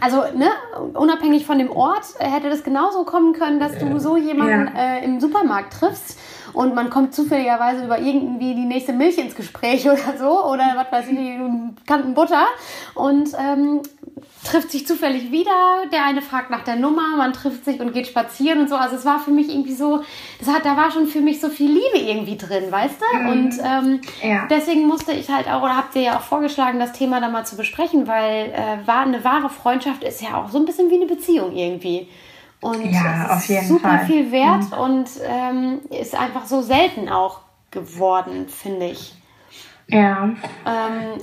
also 0.00 0.22
ne, 0.34 0.48
unabhängig 0.94 1.44
von 1.44 1.58
dem 1.58 1.70
Ort 1.70 2.04
hätte 2.18 2.48
das 2.48 2.64
genauso 2.64 3.04
kommen 3.04 3.34
können, 3.34 3.60
dass 3.60 3.76
du 3.78 3.98
so 3.98 4.16
jemanden 4.16 4.74
ja. 4.74 4.96
äh, 4.96 5.04
im 5.04 5.20
Supermarkt 5.20 5.74
triffst 5.74 6.18
und 6.52 6.74
man 6.74 6.90
kommt 6.90 7.14
zufälligerweise 7.14 7.84
über 7.84 7.98
irgendwie 7.98 8.54
die 8.54 8.64
nächste 8.64 8.92
Milch 8.92 9.18
ins 9.18 9.34
Gespräch 9.34 9.84
oder 9.90 10.16
so 10.18 10.44
oder 10.44 10.64
was 10.76 10.92
weiß 10.92 11.08
ich, 11.08 11.86
Kanten 11.86 12.14
Butter 12.14 12.46
und 12.94 13.30
ähm, 13.38 13.82
trifft 14.44 14.70
sich 14.70 14.86
zufällig 14.86 15.30
wieder. 15.30 15.50
Der 15.92 16.04
eine 16.04 16.22
fragt 16.22 16.50
nach 16.50 16.64
der 16.64 16.76
Nummer, 16.76 17.16
man 17.16 17.32
trifft 17.32 17.64
sich 17.64 17.80
und 17.80 17.92
geht 17.92 18.06
spazieren 18.06 18.60
und 18.60 18.68
so. 18.68 18.76
Also 18.76 18.96
es 18.96 19.04
war 19.04 19.18
für 19.18 19.30
mich 19.30 19.48
irgendwie 19.48 19.74
so, 19.74 20.02
das 20.38 20.48
hat, 20.48 20.64
da 20.64 20.76
war 20.76 20.90
schon 20.90 21.06
für 21.06 21.20
mich 21.20 21.40
so 21.40 21.48
viel 21.48 21.68
Liebe 21.70 22.10
irgendwie 22.10 22.36
drin, 22.36 22.70
weißt 22.70 23.00
du? 23.00 23.18
Mhm. 23.18 23.28
Und 23.28 23.54
ähm, 23.64 24.00
ja. 24.22 24.46
deswegen 24.50 24.86
musste 24.86 25.12
ich 25.12 25.28
halt 25.30 25.48
auch, 25.48 25.62
oder 25.62 25.76
habt 25.76 25.94
ihr 25.96 26.02
ja 26.02 26.16
auch 26.16 26.22
vorgeschlagen, 26.22 26.78
das 26.78 26.92
Thema 26.92 27.20
da 27.20 27.28
mal 27.28 27.44
zu 27.44 27.56
besprechen, 27.56 28.06
weil 28.06 28.52
äh, 28.52 28.86
war 28.86 29.02
eine 29.02 29.22
wahre 29.24 29.50
Freundschaft 29.50 30.04
ist 30.04 30.22
ja 30.22 30.36
auch 30.36 30.48
so 30.50 30.58
ein 30.58 30.64
bisschen 30.64 30.90
wie 30.90 30.96
eine 30.96 31.06
Beziehung 31.06 31.54
irgendwie. 31.54 32.08
Und 32.60 32.90
ja, 32.90 33.28
auf 33.30 33.48
jeden 33.48 33.66
super 33.66 33.98
Fall. 33.98 34.06
viel 34.06 34.32
wert 34.32 34.70
mhm. 34.70 34.78
und 34.78 35.08
ähm, 35.24 35.80
ist 35.90 36.14
einfach 36.14 36.46
so 36.46 36.60
selten 36.60 37.08
auch 37.08 37.40
geworden, 37.70 38.48
finde 38.48 38.86
ich. 38.86 39.14
Ja. 39.90 40.24
Ähm, 40.24 41.22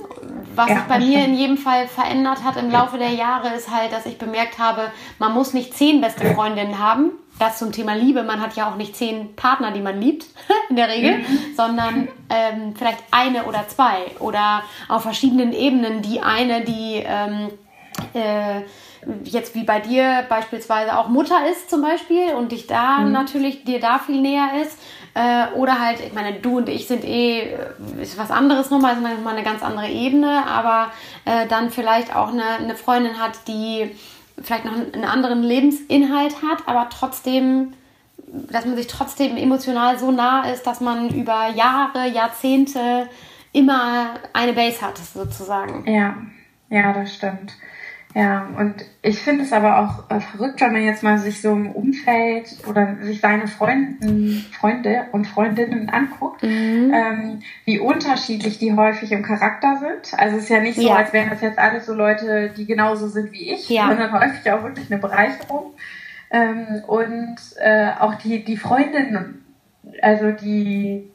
was 0.54 0.68
ja, 0.68 0.76
sich 0.76 0.84
bei 0.84 0.98
mir 0.98 1.24
in 1.24 1.34
jedem 1.34 1.56
Fall 1.56 1.86
verändert 1.86 2.42
hat 2.42 2.56
im 2.56 2.70
Laufe 2.70 2.98
der 2.98 3.10
Jahre, 3.10 3.54
ist 3.54 3.70
halt, 3.70 3.92
dass 3.92 4.06
ich 4.06 4.18
bemerkt 4.18 4.58
habe, 4.58 4.90
man 5.18 5.32
muss 5.32 5.54
nicht 5.54 5.74
zehn 5.74 6.00
beste 6.00 6.34
Freundinnen 6.34 6.78
haben. 6.78 7.12
Das 7.38 7.58
zum 7.58 7.70
Thema 7.70 7.94
Liebe. 7.94 8.22
Man 8.22 8.40
hat 8.40 8.56
ja 8.56 8.68
auch 8.68 8.76
nicht 8.76 8.96
zehn 8.96 9.36
Partner, 9.36 9.70
die 9.70 9.82
man 9.82 10.00
liebt, 10.00 10.24
in 10.70 10.76
der 10.76 10.88
Regel, 10.88 11.18
mhm. 11.18 11.38
sondern 11.54 12.08
ähm, 12.30 12.74
vielleicht 12.74 13.04
eine 13.10 13.44
oder 13.44 13.68
zwei 13.68 14.10
oder 14.20 14.62
auf 14.88 15.02
verschiedenen 15.02 15.52
Ebenen 15.52 16.00
die 16.00 16.22
eine, 16.22 16.62
die 16.62 17.04
ähm, 17.06 17.50
äh, 18.14 18.62
jetzt 19.24 19.54
wie 19.54 19.64
bei 19.64 19.80
dir 19.80 20.24
beispielsweise 20.28 20.98
auch 20.98 21.08
Mutter 21.08 21.48
ist 21.50 21.70
zum 21.70 21.82
Beispiel 21.82 22.34
und 22.34 22.52
dich 22.52 22.66
da 22.66 22.98
mhm. 22.98 23.12
natürlich 23.12 23.64
dir 23.64 23.80
da 23.80 23.98
viel 23.98 24.20
näher 24.20 24.48
ist. 24.62 24.78
Äh, 25.14 25.54
oder 25.54 25.80
halt, 25.80 26.00
ich 26.00 26.12
meine, 26.12 26.34
du 26.40 26.58
und 26.58 26.68
ich 26.68 26.86
sind 26.86 27.04
eh, 27.04 27.40
äh, 27.40 28.02
ist 28.02 28.18
was 28.18 28.30
anderes 28.30 28.70
nochmal, 28.70 28.94
ist 28.94 29.02
nochmal 29.02 29.34
eine 29.34 29.44
ganz 29.44 29.62
andere 29.62 29.88
Ebene, 29.88 30.44
aber 30.46 30.90
äh, 31.24 31.46
dann 31.46 31.70
vielleicht 31.70 32.14
auch 32.14 32.28
eine, 32.32 32.44
eine 32.44 32.74
Freundin 32.74 33.18
hat, 33.18 33.48
die 33.48 33.90
vielleicht 34.42 34.66
noch 34.66 34.74
einen 34.74 35.04
anderen 35.04 35.42
Lebensinhalt 35.42 36.42
hat, 36.42 36.66
aber 36.66 36.88
trotzdem, 36.90 37.72
dass 38.26 38.66
man 38.66 38.76
sich 38.76 38.88
trotzdem 38.88 39.38
emotional 39.38 39.98
so 39.98 40.10
nah 40.10 40.50
ist, 40.50 40.66
dass 40.66 40.80
man 40.80 41.08
über 41.08 41.48
Jahre, 41.54 42.08
Jahrzehnte 42.08 43.08
immer 43.52 44.16
eine 44.34 44.52
Base 44.52 44.82
hat, 44.82 44.98
sozusagen. 44.98 45.90
Ja, 45.90 46.16
ja, 46.68 46.92
das 46.92 47.14
stimmt. 47.14 47.54
Ja, 48.16 48.48
und 48.56 48.76
ich 49.02 49.18
finde 49.18 49.42
es 49.42 49.52
aber 49.52 49.78
auch 49.78 50.10
äh, 50.10 50.20
verrückt, 50.20 50.62
wenn 50.62 50.72
man 50.72 50.82
jetzt 50.82 51.02
mal 51.02 51.18
sich 51.18 51.42
so 51.42 51.52
im 51.52 51.70
Umfeld 51.72 52.48
oder 52.66 52.96
sich 53.02 53.20
seine 53.20 53.46
Freunden, 53.46 54.46
Freunde 54.58 55.08
und 55.12 55.26
Freundinnen 55.26 55.90
anguckt, 55.90 56.42
mhm. 56.42 56.94
ähm, 56.94 57.42
wie 57.66 57.78
unterschiedlich 57.78 58.56
die 58.56 58.72
häufig 58.72 59.12
im 59.12 59.22
Charakter 59.22 59.76
sind. 59.80 60.18
Also 60.18 60.38
es 60.38 60.44
ist 60.44 60.48
ja 60.48 60.60
nicht 60.60 60.76
so, 60.76 60.88
ja. 60.88 60.94
als 60.94 61.12
wären 61.12 61.28
das 61.28 61.42
jetzt 61.42 61.58
alles 61.58 61.84
so 61.84 61.92
Leute, 61.92 62.54
die 62.56 62.64
genauso 62.64 63.08
sind 63.08 63.32
wie 63.32 63.52
ich, 63.52 63.68
ja. 63.68 63.88
sondern 63.88 64.10
häufig 64.10 64.50
auch 64.50 64.62
wirklich 64.62 64.90
eine 64.90 64.98
Bereicherung. 64.98 65.74
Ähm, 66.30 66.84
und 66.86 67.36
äh, 67.58 67.90
auch 68.00 68.14
die, 68.14 68.42
die 68.42 68.56
Freundinnen, 68.56 69.44
also 70.00 70.32
die 70.32 71.10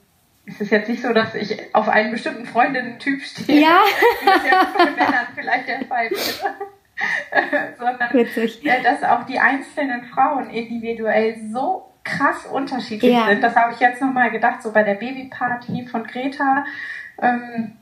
es 0.46 0.62
ist 0.62 0.72
jetzt 0.72 0.88
nicht 0.88 1.01
so, 1.01 1.13
dass 1.13 1.34
ich 1.34 1.74
auf 1.74 1.89
einen 1.89 2.12
bestimmten 2.12 2.46
Freundinnen-Typ 2.46 3.22
stehe, 3.24 3.62
ja. 3.62 3.79
wie 4.22 4.25
das 4.27 4.46
ja 4.46 4.67
bei 4.77 4.86
Männern 4.91 5.27
vielleicht 5.34 5.67
der 5.67 5.86
Fall 5.86 6.12
wäre. 6.12 6.55
sondern 7.77 8.13
Witzig. 8.13 8.62
dass 8.84 9.03
auch 9.03 9.25
die 9.25 9.39
einzelnen 9.39 10.03
Frauen 10.05 10.50
individuell 10.50 11.36
so 11.51 11.91
krass 12.03 12.46
unterschiedlich 12.46 13.13
ja. 13.13 13.27
sind. 13.27 13.43
Das 13.43 13.55
habe 13.55 13.74
ich 13.74 13.79
jetzt 13.79 14.01
nochmal 14.01 14.31
gedacht, 14.31 14.62
so 14.63 14.72
bei 14.72 14.84
der 14.84 14.96
Babyparty 14.96 15.88
von 15.88 16.03
Greta. 16.05 16.65
Ähm, 17.22 17.74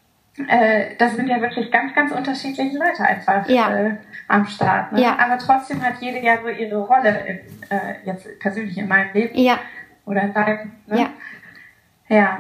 äh, 0.48 0.96
das 0.98 1.16
sind 1.16 1.28
ja 1.28 1.42
wirklich 1.42 1.72
ganz, 1.72 1.94
ganz 1.94 2.12
unterschiedliche 2.12 2.78
Leute 2.78 3.04
einfach 3.04 3.48
ja. 3.50 3.74
äh, 3.76 3.98
am 4.28 4.46
Start. 4.46 4.92
Ne? 4.94 5.02
Ja. 5.02 5.18
Aber 5.20 5.38
trotzdem 5.38 5.84
hat 5.84 5.96
jede 6.00 6.24
ja 6.24 6.38
so 6.42 6.50
ihre 6.50 6.78
Rolle 6.78 7.20
in, 7.28 7.40
äh, 7.70 7.96
jetzt 8.06 8.28
persönlich 8.40 8.78
in 8.78 8.88
meinem 8.88 9.14
Leben. 9.14 9.38
Ja. 9.38 9.60
Oder 10.06 10.24
in 10.24 10.34
deinem. 10.34 10.72
Ne? 10.88 11.00
Ja. 11.00 11.10
Ja. 12.10 12.40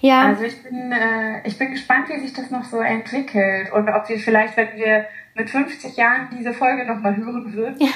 Ja. 0.00 0.22
Also 0.22 0.44
ich 0.44 0.62
bin, 0.62 0.92
äh, 0.92 1.46
ich 1.46 1.58
bin 1.58 1.72
gespannt, 1.72 2.08
wie 2.08 2.20
sich 2.20 2.32
das 2.32 2.50
noch 2.50 2.64
so 2.64 2.80
entwickelt 2.80 3.70
und 3.72 3.88
ob 3.88 4.08
wir 4.08 4.18
vielleicht, 4.18 4.56
wenn 4.56 4.74
wir 4.76 5.06
mit 5.34 5.50
50 5.50 5.96
Jahren 5.96 6.28
diese 6.36 6.54
Folge 6.54 6.86
nochmal 6.86 7.16
hören 7.16 7.52
würden, 7.52 7.76
ja. 7.78 7.88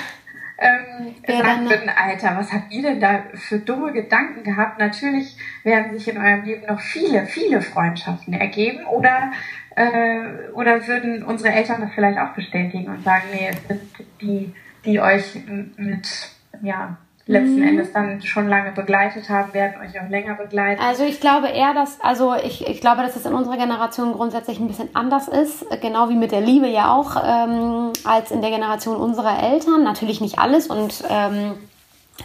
ähm, 0.58 1.14
ja, 1.26 1.42
sagen 1.42 1.70
würden, 1.70 1.88
Alter, 1.88 2.36
was 2.36 2.52
habt 2.52 2.70
ihr 2.72 2.82
denn 2.82 3.00
da 3.00 3.22
für 3.34 3.58
dumme 3.58 3.92
Gedanken 3.92 4.42
gehabt? 4.42 4.78
Natürlich 4.78 5.36
werden 5.62 5.96
sich 5.96 6.08
in 6.08 6.18
eurem 6.18 6.44
Leben 6.44 6.66
noch 6.66 6.80
viele, 6.80 7.24
viele 7.24 7.62
Freundschaften 7.62 8.34
ergeben 8.34 8.84
oder 8.84 9.32
äh, 9.76 10.50
oder 10.52 10.86
würden 10.86 11.24
unsere 11.24 11.52
Eltern 11.52 11.80
das 11.80 11.90
vielleicht 11.94 12.18
auch 12.18 12.34
bestätigen 12.34 12.88
und 12.88 13.02
sagen, 13.02 13.24
nee, 13.32 13.48
es 13.50 13.66
sind 13.66 13.82
die, 14.20 14.54
die 14.84 15.00
euch 15.00 15.36
mit 15.76 16.30
ja, 16.62 16.98
letzten 17.26 17.56
mhm. 17.56 17.68
Endes 17.68 17.92
dann 17.92 18.20
schon 18.20 18.48
lange 18.48 18.72
begleitet 18.72 19.28
haben, 19.30 19.54
werden 19.54 19.80
euch 19.80 19.98
auch 19.98 20.08
länger 20.10 20.34
begleiten. 20.34 20.80
Also 20.82 21.04
ich 21.04 21.20
glaube 21.20 21.48
eher, 21.48 21.72
dass, 21.72 22.00
also 22.00 22.34
ich, 22.34 22.66
ich 22.66 22.80
glaube, 22.80 23.02
dass 23.02 23.16
es 23.16 23.24
in 23.24 23.32
unserer 23.32 23.56
Generation 23.56 24.12
grundsätzlich 24.12 24.60
ein 24.60 24.66
bisschen 24.66 24.90
anders 24.94 25.28
ist, 25.28 25.64
genau 25.80 26.10
wie 26.10 26.16
mit 26.16 26.32
der 26.32 26.42
Liebe 26.42 26.68
ja 26.68 26.92
auch, 26.92 27.16
ähm, 27.16 27.92
als 28.04 28.30
in 28.30 28.42
der 28.42 28.50
Generation 28.50 28.96
unserer 28.96 29.42
Eltern. 29.42 29.84
Natürlich 29.84 30.20
nicht 30.20 30.38
alles 30.38 30.66
und 30.66 31.02
ähm, 31.08 31.54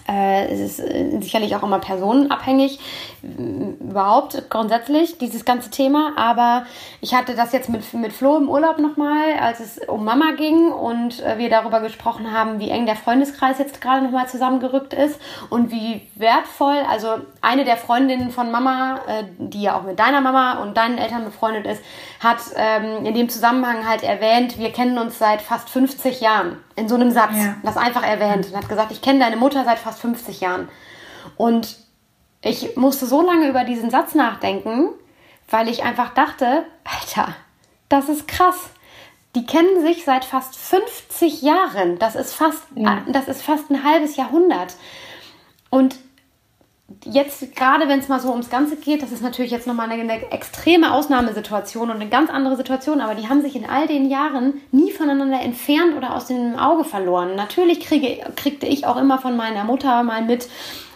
äh, 0.08 0.48
es 0.48 0.60
ist 0.60 0.80
äh, 0.80 1.20
sicherlich 1.22 1.56
auch 1.56 1.64
immer 1.64 1.80
personenabhängig, 1.80 2.80
überhaupt 3.24 4.50
grundsätzlich, 4.50 5.18
dieses 5.18 5.46
ganze 5.46 5.70
Thema. 5.70 6.14
Aber 6.18 6.66
ich 7.02 7.14
hatte 7.14 7.36
das 7.36 7.52
jetzt 7.52 7.70
mit, 7.70 7.94
mit 7.94 8.14
Flo 8.14 8.38
im 8.38 8.50
Urlaub 8.50 8.80
nochmal, 8.80 9.34
als 9.40 9.60
es 9.60 9.78
um 9.88 10.06
Mama 10.06 10.32
ging 10.38 10.72
und 10.72 11.22
äh, 11.22 11.38
wir 11.38 11.50
darüber 11.50 11.80
gesprochen 11.82 12.32
haben, 12.32 12.60
wie 12.60 12.70
eng 12.70 12.86
der 12.86 12.96
Freundeskreis 12.96 13.60
jetzt 13.60 13.82
gerade 13.82 14.04
nochmal 14.04 14.28
zusammengerückt 14.28 14.94
ist 14.94 15.20
und 15.50 15.72
wie 15.72 16.08
wertvoll, 16.16 16.78
also 16.90 17.18
eine 17.42 17.66
der 17.66 17.78
Freundinnen 17.78 18.32
von 18.32 18.52
Mama, 18.52 19.00
die 19.38 19.62
ja 19.62 19.78
auch 19.78 19.84
mit 19.84 20.00
deiner 20.00 20.22
Mama 20.22 20.62
und 20.62 20.78
deinen 20.78 20.98
Eltern 20.98 21.26
befreundet 21.26 21.66
ist, 21.66 21.84
hat 22.20 22.38
ähm, 22.56 23.06
in 23.06 23.14
dem 23.14 23.30
Zusammenhang 23.30 23.88
halt 23.88 24.04
erwähnt, 24.04 24.58
wir 24.58 24.72
kennen 24.72 24.98
uns 24.98 25.18
seit 25.18 25.42
fast 25.42 25.70
50 25.70 26.22
Jahren. 26.22 26.58
In 26.76 26.90
so 26.90 26.96
einem 26.96 27.12
Satz, 27.12 27.36
ja. 27.36 27.56
das 27.64 27.78
einfach 27.78 28.04
erwähnt. 28.04 28.48
Und 28.48 28.58
hat 28.58 28.70
gesagt, 28.70 28.92
ich 28.92 29.02
kenne 29.02 29.20
deine 29.20 29.38
Mutter 29.38 29.64
seit 29.64 29.80
fast 29.80 30.00
50 30.00 30.42
Jahren. 30.42 30.70
Und 31.38 31.78
ich 32.42 32.76
musste 32.76 33.06
so 33.06 33.22
lange 33.22 33.50
über 33.50 33.64
diesen 33.64 33.90
Satz 33.90 34.16
nachdenken, 34.16 34.90
weil 35.50 35.68
ich 35.68 35.84
einfach 35.84 36.14
dachte, 36.14 36.66
Alter, 36.84 37.36
das 37.90 38.08
ist 38.10 38.28
krass. 38.28 38.70
Die 39.36 39.46
kennen 39.46 39.82
sich 39.82 40.06
seit 40.06 40.26
fast 40.26 40.56
50 40.56 41.42
Jahren. 41.42 42.00
Das 42.00 42.16
ist 42.16 42.34
fast, 42.34 42.64
ja. 42.76 43.04
das 43.08 43.28
ist 43.28 43.42
fast 43.42 43.70
ein 43.70 43.84
halbes 43.84 44.16
Jahrhundert. 44.16 44.76
Und 45.70 45.98
jetzt 47.06 47.56
gerade, 47.56 47.88
wenn 47.88 48.00
es 48.00 48.08
mal 48.08 48.20
so 48.20 48.32
ums 48.32 48.50
Ganze 48.50 48.76
geht, 48.76 49.04
das 49.04 49.12
ist 49.12 49.22
natürlich 49.22 49.52
jetzt 49.52 49.68
nochmal 49.68 49.92
eine, 49.92 50.02
eine 50.02 50.32
extreme 50.32 50.94
Ausnahmesituation 50.94 51.90
und 51.92 51.98
eine 51.98 52.10
ganz 52.10 52.32
andere 52.32 52.56
Situation, 52.56 53.02
aber 53.02 53.14
die 53.16 53.30
haben 53.30 53.42
sich 53.42 53.56
in 53.56 53.70
all 53.70 53.88
den 53.88 54.10
Jahren 54.10 54.62
nie 54.72 54.92
voneinander 54.92 55.42
entfernt 55.42 55.96
oder 55.96 56.16
aus 56.16 56.26
dem 56.26 56.56
Auge 56.56 56.84
verloren. 56.84 57.36
Natürlich 57.36 57.82
kriege, 57.82 58.20
kriegte 58.36 58.66
ich 58.66 58.88
auch 58.88 58.98
immer 58.98 59.20
von 59.20 59.38
meiner 59.38 59.64
Mutter 59.64 60.02
mal 60.04 60.24
mit, 60.24 60.48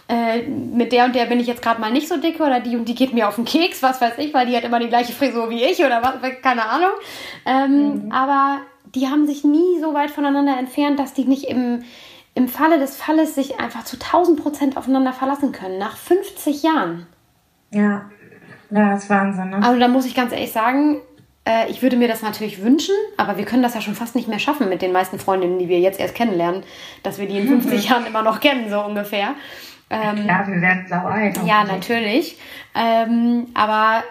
äh, 0.08 0.42
mit 0.42 0.92
der 0.92 1.06
und 1.06 1.14
der 1.14 1.26
bin 1.26 1.40
ich 1.40 1.46
jetzt 1.46 1.62
gerade 1.62 1.80
mal 1.80 1.90
nicht 1.90 2.08
so 2.08 2.16
dicke 2.16 2.42
oder 2.42 2.60
die 2.60 2.76
und 2.76 2.88
die 2.88 2.94
geht 2.94 3.14
mir 3.14 3.28
auf 3.28 3.36
den 3.36 3.44
Keks, 3.44 3.82
was 3.82 4.00
weiß 4.00 4.18
ich, 4.18 4.34
weil 4.34 4.46
die 4.46 4.56
hat 4.56 4.64
immer 4.64 4.80
die 4.80 4.88
gleiche 4.88 5.12
Frisur 5.12 5.50
wie 5.50 5.62
ich 5.62 5.80
oder 5.80 6.02
was, 6.02 6.14
keine 6.42 6.68
Ahnung. 6.68 6.90
Ähm, 7.46 8.04
mhm. 8.06 8.12
Aber 8.12 8.58
die 8.94 9.08
haben 9.08 9.26
sich 9.26 9.44
nie 9.44 9.80
so 9.80 9.94
weit 9.94 10.10
voneinander 10.10 10.58
entfernt, 10.58 10.98
dass 10.98 11.14
die 11.14 11.24
nicht 11.24 11.44
im 11.44 11.84
im 12.34 12.48
Falle 12.48 12.78
des 12.78 12.96
Falles 12.96 13.34
sich 13.34 13.60
einfach 13.60 13.84
zu 13.84 13.96
1000 13.96 14.42
Prozent 14.42 14.76
aufeinander 14.76 15.12
verlassen 15.12 15.52
können, 15.52 15.78
nach 15.78 15.96
50 15.96 16.64
Jahren. 16.64 17.06
Ja, 17.70 18.10
ja, 18.70 18.90
das 18.90 19.04
ist 19.04 19.10
Wahnsinn. 19.10 19.50
Ne? 19.50 19.62
Also 19.62 19.78
da 19.78 19.88
muss 19.88 20.04
ich 20.04 20.14
ganz 20.14 20.32
ehrlich 20.32 20.50
sagen, 20.50 21.00
äh, 21.44 21.70
ich 21.70 21.82
würde 21.82 21.96
mir 21.96 22.08
das 22.08 22.22
natürlich 22.22 22.62
wünschen, 22.62 22.94
aber 23.16 23.36
wir 23.36 23.44
können 23.44 23.62
das 23.62 23.74
ja 23.74 23.80
schon 23.80 23.94
fast 23.94 24.16
nicht 24.16 24.26
mehr 24.26 24.40
schaffen 24.40 24.68
mit 24.68 24.82
den 24.82 24.92
meisten 24.92 25.18
Freundinnen, 25.18 25.58
die 25.58 25.68
wir 25.68 25.78
jetzt 25.78 26.00
erst 26.00 26.14
kennenlernen, 26.14 26.64
dass 27.02 27.18
wir 27.18 27.28
die 27.28 27.38
in 27.38 27.48
50 27.62 27.88
Jahren 27.88 28.06
immer 28.06 28.22
noch 28.22 28.40
kennen, 28.40 28.68
so 28.68 28.80
ungefähr. 28.80 29.34
Ähm, 29.94 30.26
ja, 30.26 30.46
wir 30.46 30.60
werden 30.60 30.86
sauer. 30.88 31.46
Ja, 31.46 31.64
natürlich. 31.64 32.38
Ähm, 32.74 33.46
aber 33.54 34.02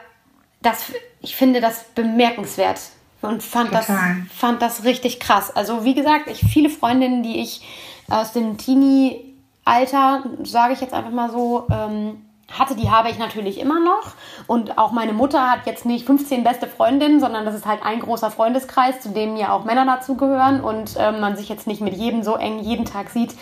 das, 0.62 0.92
ich 1.22 1.36
finde 1.36 1.62
das 1.62 1.84
bemerkenswert 1.96 2.80
und 3.22 3.44
fand 3.44 3.74
das, 3.74 3.92
fand 4.34 4.62
das 4.62 4.84
richtig 4.84 5.20
krass. 5.20 5.56
Also 5.56 5.84
wie 5.84 5.94
gesagt, 5.94 6.28
ich 6.28 6.42
viele 6.42 6.70
Freundinnen, 6.70 7.24
die 7.24 7.40
ich 7.40 7.62
aus 8.10 8.34
dem 8.34 8.58
Teenie-Alter, 8.58 10.24
sage 10.44 10.74
ich 10.74 10.82
jetzt 10.82 10.94
einfach 10.94 11.12
mal 11.12 11.32
so, 11.32 11.68
ähm, 11.72 12.22
hatte, 12.52 12.76
die 12.76 12.90
habe 12.90 13.10
ich 13.10 13.18
natürlich 13.18 13.60
immer 13.60 13.80
noch. 13.80 14.14
Und 14.48 14.78
auch 14.78 14.92
meine 14.92 15.14
Mutter 15.14 15.50
hat 15.50 15.66
jetzt 15.66 15.86
nicht 15.86 16.06
15 16.06 16.44
beste 16.44 16.68
Freundinnen, 16.68 17.20
sondern 17.20 17.46
das 17.46 17.56
ist 17.56 17.66
halt 17.66 17.84
ein 17.84 18.00
großer 18.00 18.30
Freundeskreis, 18.30 19.02
zu 19.02 19.10
dem 19.10 19.38
ja 19.38 19.52
auch 19.54 19.64
Männer 19.64 19.86
dazugehören 19.86 20.62
und 20.62 20.96
ähm, 21.00 21.20
man 21.20 21.36
sich 21.36 21.50
jetzt 21.50 21.68
nicht 21.68 21.82
mit 21.82 21.96
jedem 21.96 22.24
so 22.24 22.36
eng 22.36 22.60
jeden 22.60 22.86
Tag 22.86 23.10
sieht. 23.10 23.34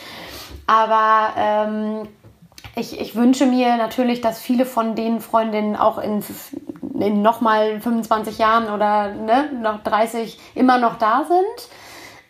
Aber 0.67 1.33
ähm, 1.36 2.07
ich, 2.75 3.00
ich 3.00 3.16
wünsche 3.16 3.46
mir 3.46 3.78
natürlich, 3.78 4.22
dass 4.22 4.42
viele 4.42 4.66
von 4.66 4.96
den 4.96 5.20
Freundinnen 5.20 5.75
auch 5.75 5.98
in, 5.98 6.24
in 7.00 7.22
nochmal 7.22 7.82
25 7.82 8.38
Jahren 8.38 8.70
oder 8.70 9.13
ne, 9.13 9.51
noch 9.62 9.84
30 9.84 10.40
immer 10.56 10.78
noch 10.78 10.98
da 10.98 11.25
sind. 11.28 11.70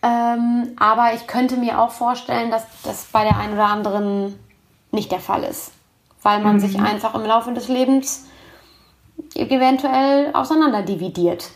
Ähm, 0.03 0.75
aber 0.79 1.13
ich 1.13 1.27
könnte 1.27 1.57
mir 1.57 1.79
auch 1.79 1.91
vorstellen, 1.91 2.50
dass 2.50 2.65
das 2.83 3.05
bei 3.12 3.24
der 3.24 3.38
einen 3.38 3.53
oder 3.53 3.67
anderen 3.67 4.39
nicht 4.91 5.12
der 5.12 5.19
Fall 5.19 5.43
ist, 5.43 5.74
weil 6.24 6.39
man 6.41 6.55
mhm. 6.55 6.60
sich 6.60 6.79
einfach 6.79 7.13
im 7.13 7.24
Laufe 7.24 7.53
des 7.53 7.67
Lebens 7.67 8.25
eventuell 9.36 10.31
auseinanderdividiert. 10.33 11.51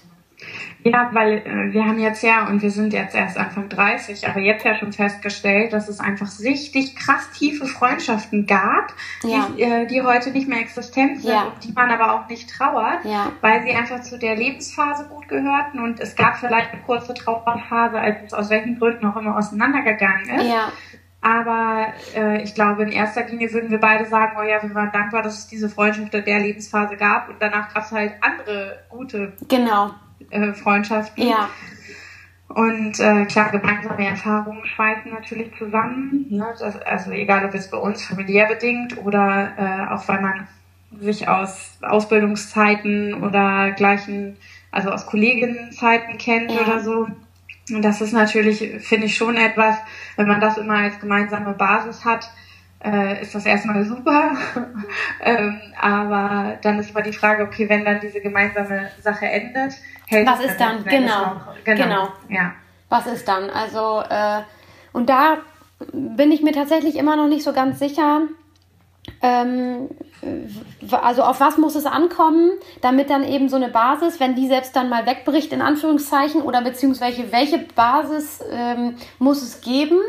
Ja, 0.88 1.10
weil 1.14 1.40
äh, 1.40 1.74
wir 1.74 1.84
haben 1.84 1.98
jetzt 1.98 2.22
ja, 2.22 2.48
und 2.48 2.62
wir 2.62 2.70
sind 2.70 2.94
jetzt 2.94 3.16
erst 3.16 3.40
Anfang 3.40 3.70
30, 3.70 4.28
aber 4.28 4.40
jetzt 4.40 4.64
ja 4.64 4.76
schon 4.76 4.94
festgestellt, 4.94 5.74
dass 5.74 5.90
es 5.90 6.00
einfach 6.00 6.28
richtig 6.40 6.96
krass 6.96 7.32
tiefe 7.32 7.66
Freundschaften 7.66 8.46
gab, 8.46 8.94
ja. 9.24 9.48
die, 9.58 9.64
äh, 9.64 9.88
die 9.88 10.04
heute 10.04 10.30
nicht 10.30 10.48
mehr 10.48 10.60
existent 10.60 11.22
sind 11.22 11.34
ja. 11.34 11.52
die 11.64 11.74
man 11.74 11.90
aber 11.90 12.14
auch 12.14 12.30
nicht 12.30 12.52
trauert, 12.52 13.04
ja. 13.04 13.32
weil 13.42 13.64
sie 13.64 13.72
einfach 13.72 14.02
zu 14.02 14.20
der 14.20 14.36
Lebensphase 14.36 15.08
gut 15.10 15.28
gehörten 15.28 15.80
und 15.80 16.00
es 16.00 16.16
gab 16.16 16.38
vielleicht 16.38 16.72
eine 16.72 16.84
kurze 16.84 17.16
Trauerphase, 17.16 18.00
als 18.00 18.18
es 18.24 18.34
aus 18.34 18.52
welchen 18.52 18.78
Gründen 18.78 19.08
auch 19.08 19.18
immer 19.18 19.36
auseinandergegangen 19.36 20.30
ist. 20.38 20.48
Ja. 20.48 20.72
Aber 21.20 21.88
äh, 22.16 22.44
ich 22.44 22.54
glaube, 22.54 22.84
in 22.84 22.92
erster 22.92 23.26
Linie 23.26 23.52
würden 23.52 23.72
wir 23.72 23.80
beide 23.80 24.06
sagen, 24.06 24.38
oh 24.40 24.44
ja, 24.44 24.62
wir 24.62 24.76
waren 24.76 24.92
dankbar, 24.92 25.24
dass 25.24 25.40
es 25.40 25.48
diese 25.48 25.68
Freundschaft 25.68 26.14
in 26.14 26.26
der 26.26 26.40
Lebensphase 26.42 26.96
gab 26.96 27.28
und 27.28 27.38
danach 27.40 27.74
gab 27.74 27.86
es 27.86 27.92
halt 27.92 28.14
andere 28.22 28.84
gute 28.92 29.34
genau 29.48 29.90
äh, 30.30 30.54
Freundschaften. 30.54 31.28
Ja. 31.28 31.50
Und 32.48 33.00
äh, 33.00 33.26
klar, 33.26 33.50
gemeinsame 33.52 34.08
Erfahrungen 34.08 34.66
schweißen 34.66 35.12
natürlich 35.12 35.52
zusammen. 35.58 36.28
Ne? 36.30 36.46
Das, 36.60 36.80
also 36.82 37.12
egal, 37.12 37.46
ob 37.46 37.54
es 37.54 37.70
bei 37.70 37.78
uns 37.78 38.04
familiär 38.04 38.48
bedingt 38.48 38.98
oder 39.04 39.54
äh, 39.58 39.94
auch 39.94 40.08
weil 40.08 40.22
man 40.22 40.48
sich 41.00 41.28
aus 41.28 41.78
Ausbildungszeiten 41.82 43.24
oder 43.24 43.72
gleichen, 43.72 44.38
also 44.72 44.90
aus 44.92 45.06
Kolleginnenzeiten 45.06 46.18
kennt 46.18 46.52
ja. 46.52 46.62
oder 46.62 46.80
so. 46.80 47.08
Und 47.72 47.82
das 47.82 48.02
ist 48.02 48.14
natürlich, 48.14 48.60
finde 48.86 49.08
ich, 49.08 49.18
schon 49.18 49.36
etwas, 49.36 49.76
wenn 50.16 50.28
man 50.28 50.40
das 50.40 50.58
immer 50.58 50.76
als 50.76 51.00
gemeinsame 51.00 51.54
Basis 51.54 52.06
hat, 52.06 52.30
äh, 52.86 53.22
ist 53.22 53.34
das 53.34 53.46
erstmal 53.46 53.84
super. 53.84 54.38
ähm, 55.22 55.62
aber 55.80 56.58
dann 56.62 56.80
ist 56.80 56.92
immer 56.92 57.02
die 57.02 57.14
Frage, 57.14 57.44
okay, 57.44 57.68
wenn 57.68 57.84
dann 57.84 58.00
diese 58.00 58.22
gemeinsame 58.22 58.90
Sache 59.02 59.26
endet, 59.26 59.74
hält 60.08 60.28
Was 60.28 60.40
ist 60.42 60.58
dann? 60.58 60.84
Genau. 60.84 61.42
genau. 61.64 61.84
genau. 61.84 62.08
Ja. 62.30 62.54
Was 62.90 63.08
ist 63.08 63.28
dann? 63.28 63.50
Also, 63.50 64.04
äh, 64.08 64.42
und 64.94 65.10
da 65.10 65.38
bin 65.92 66.32
ich 66.32 66.42
mir 66.42 66.54
tatsächlich 66.54 66.96
immer 66.96 67.16
noch 67.16 67.28
nicht 67.28 67.44
so 67.44 67.52
ganz 67.52 67.80
sicher, 67.80 68.22
ähm, 69.22 69.90
also 70.92 71.24
auf 71.24 71.40
was 71.40 71.58
muss 71.58 71.76
es 71.76 71.86
ankommen, 71.86 72.52
damit 72.82 73.10
dann 73.10 73.24
eben 73.24 73.50
so 73.50 73.56
eine 73.56 73.70
Basis, 73.70 74.20
wenn 74.20 74.36
die 74.36 74.48
selbst 74.48 74.76
dann 74.76 74.90
mal 74.90 75.06
wegbricht, 75.06 75.52
in 75.54 75.62
Anführungszeichen, 75.62 76.42
oder 76.42 76.62
beziehungsweise 76.62 77.32
welche 77.32 77.60
Basis 77.60 78.44
ähm, 78.52 78.96
muss 79.20 79.42
es 79.42 79.62
geben, 79.62 80.00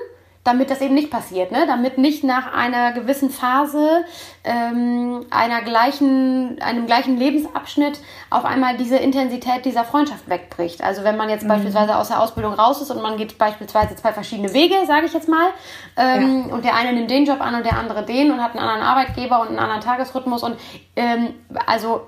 damit 0.47 0.71
das 0.71 0.81
eben 0.81 0.95
nicht 0.95 1.11
passiert, 1.11 1.51
ne? 1.51 1.67
damit 1.67 1.99
nicht 1.99 2.23
nach 2.25 2.53
einer 2.53 2.93
gewissen 2.93 3.31
Phase 3.31 4.05
ähm, 4.45 5.27
einer 5.31 5.63
gleichen, 5.63 6.61
einem 6.61 6.87
gleichen 6.87 7.17
Lebensabschnitt 7.17 8.01
auf 8.31 8.45
einmal 8.45 8.77
diese 8.77 8.97
Intensität 8.97 9.65
dieser 9.65 9.85
Freundschaft 9.85 10.29
wegbricht. 10.29 10.83
Also 10.83 11.03
wenn 11.05 11.17
man 11.17 11.29
jetzt 11.29 11.45
mhm. 11.45 11.49
beispielsweise 11.49 11.97
aus 11.97 12.09
der 12.09 12.21
Ausbildung 12.21 12.55
raus 12.55 12.81
ist 12.81 12.91
und 12.91 13.03
man 13.03 13.17
geht 13.17 13.39
beispielsweise 13.39 13.97
zwei 13.97 14.13
verschiedene 14.13 14.53
Wege, 14.53 14.75
sage 14.87 15.07
ich 15.07 15.13
jetzt 15.13 15.29
mal, 15.29 15.49
ähm, 15.97 16.47
ja. 16.49 16.55
und 16.55 16.65
der 16.65 16.75
eine 16.75 16.93
nimmt 16.93 17.11
den 17.11 17.25
Job 17.25 17.41
an 17.41 17.55
und 17.55 17.65
der 17.65 17.77
andere 17.77 18.05
den 18.05 18.31
und 18.31 18.43
hat 18.43 18.53
einen 18.53 18.61
anderen 18.61 18.83
Arbeitgeber 18.83 19.41
und 19.41 19.49
einen 19.49 19.59
anderen 19.59 19.81
Tagesrhythmus 19.81 20.43
und 20.43 20.57
ähm, 20.95 21.35
also 21.67 22.07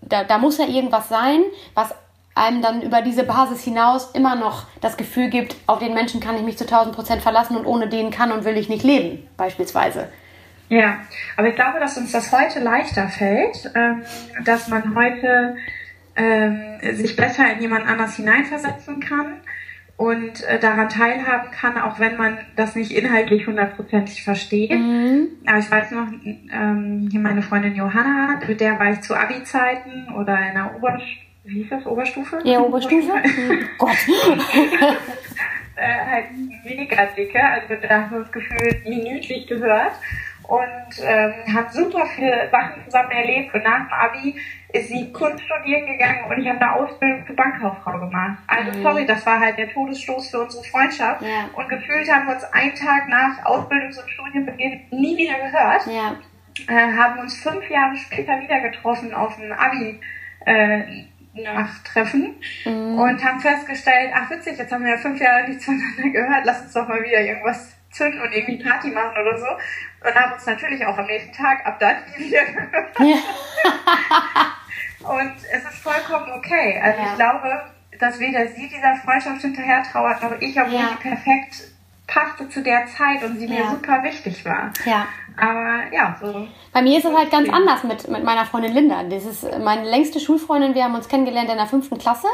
da, 0.00 0.24
da 0.24 0.38
muss 0.38 0.58
ja 0.58 0.66
irgendwas 0.66 1.08
sein, 1.08 1.42
was 1.74 1.94
einem 2.38 2.62
dann 2.62 2.82
über 2.82 3.02
diese 3.02 3.24
Basis 3.24 3.62
hinaus 3.62 4.12
immer 4.12 4.36
noch 4.36 4.66
das 4.80 4.96
Gefühl 4.96 5.28
gibt, 5.28 5.56
auf 5.66 5.78
den 5.78 5.94
Menschen 5.94 6.20
kann 6.20 6.36
ich 6.36 6.42
mich 6.42 6.56
zu 6.56 6.64
1000 6.64 6.94
Prozent 6.94 7.22
verlassen 7.22 7.56
und 7.56 7.66
ohne 7.66 7.88
den 7.88 8.10
kann 8.10 8.32
und 8.32 8.44
will 8.44 8.56
ich 8.56 8.68
nicht 8.68 8.84
leben, 8.84 9.26
beispielsweise. 9.36 10.08
Ja, 10.68 10.98
aber 11.36 11.48
ich 11.48 11.54
glaube, 11.54 11.80
dass 11.80 11.96
uns 11.96 12.12
das 12.12 12.30
heute 12.32 12.60
leichter 12.60 13.08
fällt, 13.08 13.70
ähm, 13.74 14.02
dass 14.44 14.68
man 14.68 14.94
heute 14.94 15.56
ähm, 16.16 16.78
sich 16.94 17.16
besser 17.16 17.50
in 17.52 17.60
jemand 17.60 17.86
anders 17.86 18.16
hineinversetzen 18.16 19.00
kann 19.00 19.40
und 19.96 20.44
äh, 20.44 20.58
daran 20.60 20.88
teilhaben 20.88 21.50
kann, 21.50 21.78
auch 21.78 21.98
wenn 21.98 22.16
man 22.16 22.38
das 22.54 22.76
nicht 22.76 22.92
inhaltlich 22.92 23.46
hundertprozentig 23.46 24.22
versteht. 24.22 24.70
Mhm. 24.70 25.28
Aber 25.46 25.58
ich 25.58 25.70
weiß 25.70 25.90
noch, 25.92 26.06
ähm, 26.52 27.08
hier 27.10 27.20
meine 27.20 27.42
Freundin 27.42 27.74
Johanna, 27.74 28.38
mit 28.46 28.60
der 28.60 28.78
war 28.78 28.92
ich 28.92 29.00
zu 29.00 29.14
Abi-Zeiten 29.14 30.12
oder 30.14 30.38
in 30.48 30.54
der 30.54 30.76
Oberstufe 30.76 31.27
wie 31.48 31.62
hieß 31.62 31.70
das, 31.70 31.86
Oberstufe? 31.86 32.38
Ja, 32.44 32.60
Oberstufe. 32.60 33.10
oh 33.10 33.86
Gott. 33.86 33.96
äh, 35.76 36.06
halt 36.06 36.26
weniger 36.62 37.06
dicke, 37.16 37.42
also 37.42 37.74
da 37.80 38.02
haben 38.02 38.10
wir 38.10 38.20
das 38.20 38.32
Gefühl 38.32 38.82
minütlich 38.84 39.46
gehört 39.46 39.92
und 40.42 41.02
ähm, 41.02 41.32
haben 41.54 41.68
super 41.70 42.06
viele 42.06 42.48
Sachen 42.50 42.84
zusammen 42.84 43.10
erlebt 43.10 43.54
und 43.54 43.64
nach 43.64 43.86
dem 43.86 43.92
Abi 43.92 44.34
ist 44.72 44.88
sie 44.88 45.10
Kunst 45.12 45.42
studieren 45.44 45.86
gegangen 45.86 46.24
und 46.30 46.42
ich 46.42 46.48
habe 46.48 46.60
eine 46.60 46.74
Ausbildung 46.74 47.26
zur 47.26 47.36
Bankkauffrau 47.36 47.98
gemacht. 47.98 48.38
Also 48.46 48.78
mhm. 48.78 48.82
sorry, 48.82 49.06
das 49.06 49.24
war 49.24 49.40
halt 49.40 49.56
der 49.56 49.70
Todesstoß 49.70 50.30
für 50.30 50.40
unsere 50.40 50.64
Freundschaft 50.64 51.22
ja. 51.22 51.48
und 51.54 51.68
gefühlt 51.68 52.10
haben 52.12 52.26
wir 52.26 52.34
uns 52.34 52.44
einen 52.44 52.74
Tag 52.74 53.08
nach 53.08 53.44
Ausbildungs- 53.44 54.02
und 54.02 54.10
Studienbeginn 54.10 54.80
nie 54.90 55.16
wieder 55.16 55.38
gehört. 55.38 55.86
Ja. 55.86 56.16
Äh, 56.66 56.92
haben 56.92 57.20
uns 57.20 57.40
fünf 57.40 57.68
Jahre 57.70 57.96
später 57.96 58.40
wieder 58.40 58.60
getroffen 58.60 59.14
auf 59.14 59.36
dem 59.36 59.52
Abi. 59.52 60.00
Äh, 60.44 61.04
Nachtreffen 61.42 62.36
mhm. 62.64 62.98
und 62.98 63.24
haben 63.24 63.40
festgestellt, 63.40 64.12
ach 64.14 64.30
witzig, 64.30 64.58
jetzt 64.58 64.72
haben 64.72 64.84
wir 64.84 64.92
ja 64.92 64.98
fünf 64.98 65.20
Jahre 65.20 65.48
nichts 65.48 65.64
voneinander 65.64 66.10
gehört, 66.10 66.44
lass 66.44 66.62
uns 66.62 66.72
doch 66.72 66.88
mal 66.88 67.02
wieder 67.02 67.20
irgendwas 67.20 67.72
zünden 67.90 68.20
und 68.20 68.32
irgendwie 68.32 68.62
Party 68.62 68.88
machen 68.88 69.16
oder 69.20 69.38
so. 69.38 69.46
Und 70.06 70.14
haben 70.14 70.32
uns 70.34 70.46
natürlich 70.46 70.84
auch 70.86 70.96
am 70.96 71.06
nächsten 71.06 71.32
Tag 71.32 71.64
ab 71.66 71.78
dann 71.80 71.96
wieder 72.16 72.44
gehört. 72.44 72.98
Ja. 73.00 73.16
und 75.10 75.34
es 75.36 75.64
ist 75.64 75.78
vollkommen 75.78 76.30
okay. 76.32 76.80
Also 76.82 77.00
ja. 77.00 77.06
ich 77.06 77.14
glaube, 77.16 77.62
dass 77.98 78.20
weder 78.20 78.46
sie 78.48 78.68
dieser 78.68 78.96
Freundschaft 78.96 79.40
hinterher 79.40 79.82
trauert, 79.82 80.22
noch 80.22 80.40
ich, 80.40 80.60
obwohl 80.60 80.74
ja. 80.74 80.90
die 80.92 81.08
perfekt 81.08 81.64
passte 82.08 82.48
zu 82.48 82.62
der 82.62 82.86
Zeit 82.86 83.22
und 83.22 83.38
sie 83.38 83.46
mir 83.46 83.68
super 83.70 84.02
wichtig 84.02 84.44
war. 84.44 84.72
Ja. 84.84 85.06
Aber 85.36 85.92
ja, 85.92 86.16
so. 86.20 86.48
Bei 86.72 86.82
mir 86.82 86.98
ist 86.98 87.04
es 87.04 87.16
halt 87.16 87.30
ganz 87.30 87.48
anders 87.48 87.84
mit, 87.84 88.08
mit 88.08 88.24
meiner 88.24 88.44
Freundin 88.44 88.72
Linda. 88.72 89.04
Das 89.04 89.24
ist 89.24 89.46
meine 89.62 89.88
längste 89.88 90.18
Schulfreundin. 90.18 90.74
Wir 90.74 90.84
haben 90.84 90.96
uns 90.96 91.06
kennengelernt 91.06 91.50
in 91.50 91.58
der 91.58 91.66
fünften 91.66 91.96
Klasse 91.98 92.26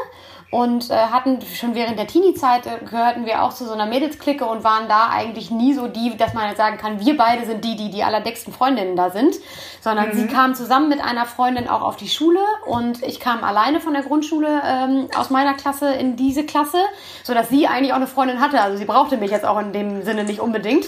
und 0.51 0.89
äh, 0.89 0.93
hatten 0.93 1.39
schon 1.41 1.75
während 1.75 1.99
der 1.99 2.07
Teenie-Zeit 2.07 2.65
äh, 2.65 2.85
gehörten 2.85 3.25
wir 3.25 3.43
auch 3.43 3.53
zu 3.53 3.65
so 3.65 3.73
einer 3.73 3.87
Mädelsklicke 3.87 4.45
und 4.45 4.63
waren 4.63 4.87
da 4.87 5.09
eigentlich 5.09 5.51
nie 5.51 5.73
so 5.73 5.87
die, 5.87 6.15
dass 6.15 6.33
man 6.33 6.47
jetzt 6.47 6.57
sagen 6.57 6.77
kann, 6.77 6.99
wir 6.99 7.17
beide 7.17 7.45
sind 7.45 7.65
die, 7.65 7.75
die 7.75 7.89
die 7.89 8.03
allerdicksten 8.03 8.53
Freundinnen 8.53 8.95
da 8.95 9.09
sind, 9.09 9.35
sondern 9.81 10.09
mhm. 10.09 10.13
sie 10.13 10.27
kam 10.27 10.55
zusammen 10.55 10.87
mit 10.87 11.03
einer 11.03 11.25
Freundin 11.25 11.67
auch 11.67 11.81
auf 11.81 11.97
die 11.97 12.07
Schule 12.07 12.39
und 12.65 13.03
ich 13.03 13.19
kam 13.19 13.43
alleine 13.43 13.81
von 13.81 13.93
der 13.93 14.03
Grundschule 14.03 14.61
ähm, 14.65 15.07
aus 15.17 15.29
meiner 15.29 15.55
Klasse 15.55 15.93
in 15.93 16.15
diese 16.15 16.45
Klasse, 16.45 16.77
so 17.23 17.33
dass 17.33 17.49
sie 17.49 17.67
eigentlich 17.67 17.91
auch 17.91 17.97
eine 17.97 18.07
Freundin 18.07 18.39
hatte. 18.39 18.61
Also 18.61 18.77
sie 18.77 18.85
brauchte 18.85 19.17
mich 19.17 19.31
jetzt 19.31 19.45
auch 19.45 19.59
in 19.59 19.73
dem 19.73 20.03
Sinne 20.03 20.23
nicht 20.23 20.39
unbedingt. 20.39 20.85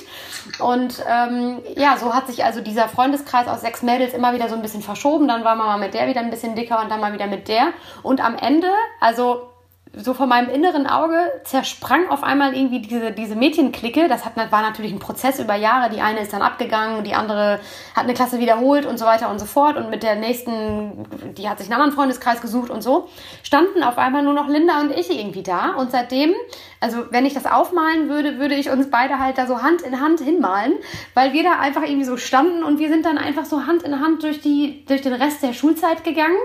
Und 0.60 1.04
ähm, 1.10 1.60
ja, 1.76 1.98
so 1.98 2.14
hat 2.14 2.28
sich 2.28 2.46
also 2.46 2.62
dieser 2.62 2.88
Freundeskreis 2.88 3.48
aus 3.48 3.62
sechs 3.62 3.82
Mädels 3.82 4.14
immer 4.14 4.34
wieder 4.34 4.48
so 4.50 4.56
ein 4.56 4.62
bisschen 4.62 4.82
verschoben. 4.82 5.28
Dann 5.28 5.44
war 5.44 5.56
man 5.56 5.68
mal 5.68 5.78
mit 5.78 5.94
der 5.94 6.08
wieder 6.08 6.22
ein 6.22 6.30
bisschen 6.30 6.56
dicker 6.56 6.82
und 6.82 6.90
dann 6.90 7.02
mal 7.02 7.12
wieder 7.12 7.28
mit 7.28 7.48
der. 7.48 7.74
Und 8.02 8.24
am 8.24 8.38
Ende, 8.38 8.70
also 9.02 9.50
so 9.98 10.14
vor 10.14 10.28
meinem 10.28 10.50
inneren 10.50 10.88
Auge 10.88 11.32
zersprang 11.44 12.10
auf 12.10 12.24
einmal 12.24 12.56
irgendwie 12.56 12.80
diese, 12.80 13.12
diese 13.12 13.36
Mädchenklicke. 13.36 14.08
Das 14.08 14.26
hat, 14.26 14.36
war 14.36 14.62
natürlich 14.62 14.92
ein 14.92 15.00
Prozess 15.00 15.40
über 15.40 15.56
Jahre. 15.56 15.90
Die 15.90 16.02
eine 16.02 16.20
ist 16.20 16.34
dann 16.34 16.42
abgegangen, 16.42 17.04
die 17.04 17.14
andere 17.14 17.60
hat 17.96 18.04
eine 18.04 18.14
Klasse 18.14 18.40
wiederholt 18.40 18.86
und 18.86 18.98
so 18.98 19.06
weiter 19.06 19.30
und 19.30 19.40
so 19.40 19.46
fort. 19.46 19.78
Und 19.78 19.90
mit 19.90 20.04
der 20.04 20.16
nächsten, 20.16 21.06
die 21.38 21.50
hat 21.50 21.60
sich 21.60 21.68
einen 21.68 21.74
anderen 21.74 21.94
Freundeskreis 21.94 22.42
gesucht 22.42 22.70
und 22.70 22.82
so, 22.82 23.10
standen 23.44 23.84
auf 23.84 23.98
einmal 23.98 24.24
nur 24.24 24.34
noch 24.34 24.48
Linda 24.48 24.80
und 24.82 24.92
ich 24.92 25.10
irgendwie 25.10 25.44
da. 25.44 25.72
Und 25.72 25.92
seitdem, 25.92 26.34
also 26.80 27.06
wenn 27.12 27.26
ich 27.26 27.34
das 27.34 27.46
aufmalen 27.46 28.10
würde, 28.10 28.40
würde 28.40 28.56
ich 28.56 28.70
uns 28.70 28.90
beide 28.90 29.20
halt 29.20 29.38
da 29.38 29.48
so 29.48 29.62
Hand 29.62 29.82
in 29.82 30.00
Hand 30.00 30.20
hinmalen, 30.20 30.74
weil 31.14 31.34
wir 31.34 31.44
da 31.44 31.60
einfach 31.60 31.84
irgendwie 31.84 32.06
so 32.06 32.18
standen 32.18 32.64
und 32.64 32.80
wir 32.80 32.90
sind 32.90 33.06
dann 33.06 33.18
einfach 33.18 33.46
so 33.46 33.66
Hand 33.66 33.84
in 33.84 34.00
Hand 34.00 34.24
durch, 34.24 34.42
die, 34.42 34.86
durch 34.86 35.02
den 35.02 35.14
Rest 35.14 35.44
der 35.44 35.54
Schulzeit 35.54 36.04
gegangen 36.04 36.38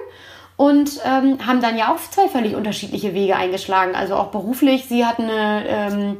und 0.62 1.01
ähm, 1.05 1.44
haben 1.44 1.61
dann 1.61 1.77
ja 1.77 1.92
auch 1.92 1.98
zwei 1.98 2.29
völlig 2.29 2.55
unterschiedliche 2.55 3.14
Wege 3.14 3.35
eingeschlagen. 3.35 3.96
Also 3.96 4.14
auch 4.14 4.29
beruflich. 4.29 4.85
Sie 4.85 5.05
hat 5.05 5.18
eine, 5.18 5.64
ähm, 5.66 6.18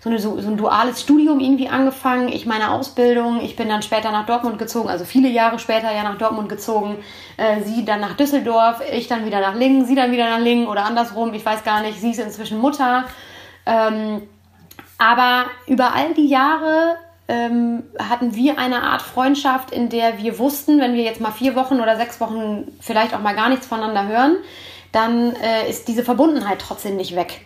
so, 0.00 0.10
eine, 0.10 0.18
so, 0.18 0.40
so 0.40 0.48
ein 0.48 0.56
duales 0.56 1.00
Studium 1.00 1.38
irgendwie 1.38 1.68
angefangen. 1.68 2.26
Ich 2.26 2.44
meine 2.44 2.72
Ausbildung. 2.72 3.40
Ich 3.40 3.54
bin 3.54 3.68
dann 3.68 3.82
später 3.82 4.10
nach 4.10 4.26
Dortmund 4.26 4.58
gezogen, 4.58 4.88
also 4.88 5.04
viele 5.04 5.28
Jahre 5.28 5.60
später 5.60 5.94
ja 5.94 6.02
nach 6.02 6.18
Dortmund 6.18 6.48
gezogen. 6.48 6.96
Äh, 7.36 7.62
sie 7.62 7.84
dann 7.84 8.00
nach 8.00 8.16
Düsseldorf, 8.16 8.82
ich 8.92 9.06
dann 9.06 9.26
wieder 9.26 9.38
nach 9.38 9.54
Lingen, 9.54 9.86
sie 9.86 9.94
dann 9.94 10.10
wieder 10.10 10.28
nach 10.28 10.40
Lingen 10.40 10.66
oder 10.66 10.86
andersrum. 10.86 11.32
Ich 11.32 11.46
weiß 11.46 11.62
gar 11.62 11.80
nicht. 11.80 12.00
Sie 12.00 12.10
ist 12.10 12.18
inzwischen 12.18 12.58
Mutter. 12.58 13.04
Ähm, 13.64 14.22
aber 14.98 15.44
über 15.68 15.94
all 15.94 16.14
die 16.14 16.26
Jahre 16.26 16.96
ähm, 17.28 17.84
hatten 17.98 18.34
wir 18.34 18.58
eine 18.58 18.82
Art 18.82 19.02
Freundschaft, 19.02 19.70
in 19.70 19.88
der 19.88 20.18
wir 20.18 20.38
wussten, 20.38 20.78
wenn 20.80 20.94
wir 20.94 21.02
jetzt 21.02 21.20
mal 21.20 21.30
vier 21.30 21.56
Wochen 21.56 21.80
oder 21.80 21.96
sechs 21.96 22.20
Wochen 22.20 22.68
vielleicht 22.80 23.14
auch 23.14 23.20
mal 23.20 23.34
gar 23.34 23.48
nichts 23.48 23.66
voneinander 23.66 24.06
hören, 24.06 24.36
dann 24.92 25.34
äh, 25.36 25.68
ist 25.68 25.88
diese 25.88 26.04
Verbundenheit 26.04 26.60
trotzdem 26.60 26.96
nicht 26.96 27.16
weg. 27.16 27.40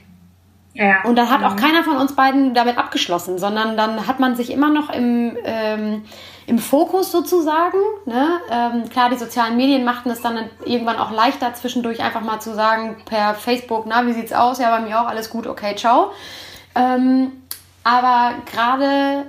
Ja. 0.74 1.02
Und 1.04 1.16
dann 1.16 1.30
hat 1.30 1.42
auch 1.42 1.54
mhm. 1.54 1.60
keiner 1.60 1.82
von 1.82 1.96
uns 1.96 2.14
beiden 2.14 2.54
damit 2.54 2.78
abgeschlossen, 2.78 3.38
sondern 3.38 3.76
dann 3.76 4.06
hat 4.06 4.20
man 4.20 4.36
sich 4.36 4.50
immer 4.52 4.68
noch 4.70 4.90
im, 4.90 5.36
ähm, 5.44 6.04
im 6.46 6.58
Fokus 6.58 7.10
sozusagen. 7.10 7.78
Ne? 8.04 8.40
Ähm, 8.50 8.88
klar, 8.88 9.10
die 9.10 9.16
sozialen 9.16 9.56
Medien 9.56 9.84
machten 9.84 10.10
es 10.10 10.20
dann 10.20 10.38
irgendwann 10.64 10.96
auch 10.96 11.10
leichter, 11.10 11.52
zwischendurch 11.54 12.02
einfach 12.02 12.20
mal 12.20 12.40
zu 12.40 12.54
sagen 12.54 12.96
per 13.06 13.34
Facebook, 13.34 13.86
na, 13.86 14.06
wie 14.06 14.12
sieht's 14.12 14.32
aus? 14.32 14.58
Ja, 14.58 14.70
bei 14.70 14.80
mir 14.80 15.00
auch 15.00 15.06
alles 15.06 15.30
gut, 15.30 15.46
okay, 15.46 15.74
ciao. 15.74 16.12
Ähm, 16.76 17.32
aber 17.82 18.34
gerade 18.46 19.26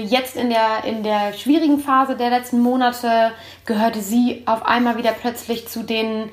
jetzt 0.00 0.36
in 0.36 0.50
der, 0.50 0.84
in 0.84 1.02
der 1.02 1.32
schwierigen 1.32 1.78
Phase 1.78 2.16
der 2.16 2.30
letzten 2.30 2.60
Monate 2.60 3.32
gehörte 3.66 4.00
sie 4.00 4.42
auf 4.46 4.64
einmal 4.64 4.96
wieder 4.96 5.12
plötzlich 5.12 5.68
zu 5.68 5.82
den, 5.82 6.30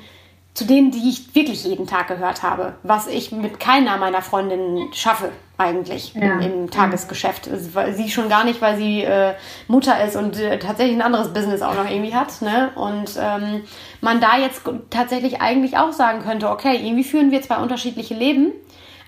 zu 0.53 0.65
denen, 0.65 0.91
die 0.91 1.09
ich 1.09 1.33
wirklich 1.33 1.63
jeden 1.63 1.87
Tag 1.87 2.07
gehört 2.07 2.43
habe, 2.43 2.73
was 2.83 3.07
ich 3.07 3.31
mit 3.31 3.59
keiner 3.59 3.97
meiner 3.97 4.21
Freundinnen 4.21 4.93
schaffe 4.93 5.31
eigentlich 5.57 6.13
ja. 6.15 6.39
im, 6.39 6.41
im, 6.41 6.71
Tagesgeschäft. 6.71 7.49
Sie 7.93 8.09
schon 8.09 8.29
gar 8.29 8.43
nicht, 8.43 8.61
weil 8.61 8.77
sie 8.77 9.03
äh, 9.03 9.33
Mutter 9.67 10.03
ist 10.03 10.15
und 10.15 10.39
äh, 10.39 10.57
tatsächlich 10.59 10.97
ein 10.97 11.01
anderes 11.01 11.33
Business 11.33 11.61
auch 11.61 11.75
noch 11.75 11.89
irgendwie 11.89 12.15
hat. 12.15 12.41
Ne? 12.41 12.71
Und 12.75 13.17
ähm, 13.19 13.63
man 14.01 14.19
da 14.19 14.37
jetzt 14.37 14.63
tatsächlich 14.89 15.39
eigentlich 15.39 15.77
auch 15.77 15.93
sagen 15.93 16.23
könnte, 16.23 16.49
okay, 16.49 16.75
irgendwie 16.75 17.03
führen 17.03 17.31
wir 17.31 17.41
zwei 17.41 17.57
unterschiedliche 17.57 18.15
Leben 18.15 18.53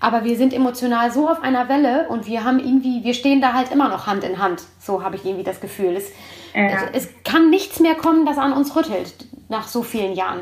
aber 0.03 0.25
wir 0.25 0.35
sind 0.35 0.53
emotional 0.53 1.11
so 1.11 1.29
auf 1.29 1.41
einer 1.41 1.69
Welle 1.69 2.09
und 2.09 2.27
wir 2.27 2.43
haben 2.43 2.59
irgendwie, 2.59 3.05
wir 3.05 3.13
stehen 3.13 3.39
da 3.39 3.53
halt 3.53 3.71
immer 3.71 3.87
noch 3.87 4.05
Hand 4.05 4.25
in 4.25 4.37
Hand. 4.37 4.63
So 4.77 5.01
habe 5.01 5.15
ich 5.15 5.23
irgendwie 5.23 5.45
das 5.45 5.61
Gefühl. 5.61 5.95
Es, 5.95 6.11
ja. 6.53 6.89
es, 6.91 7.05
es, 7.05 7.09
kann 7.23 7.49
nichts 7.49 7.79
mehr 7.79 7.95
kommen, 7.95 8.25
das 8.25 8.37
an 8.37 8.51
uns 8.51 8.75
rüttelt 8.75 9.13
nach 9.47 9.65
so 9.65 9.81
vielen 9.81 10.11
Jahren. 10.11 10.41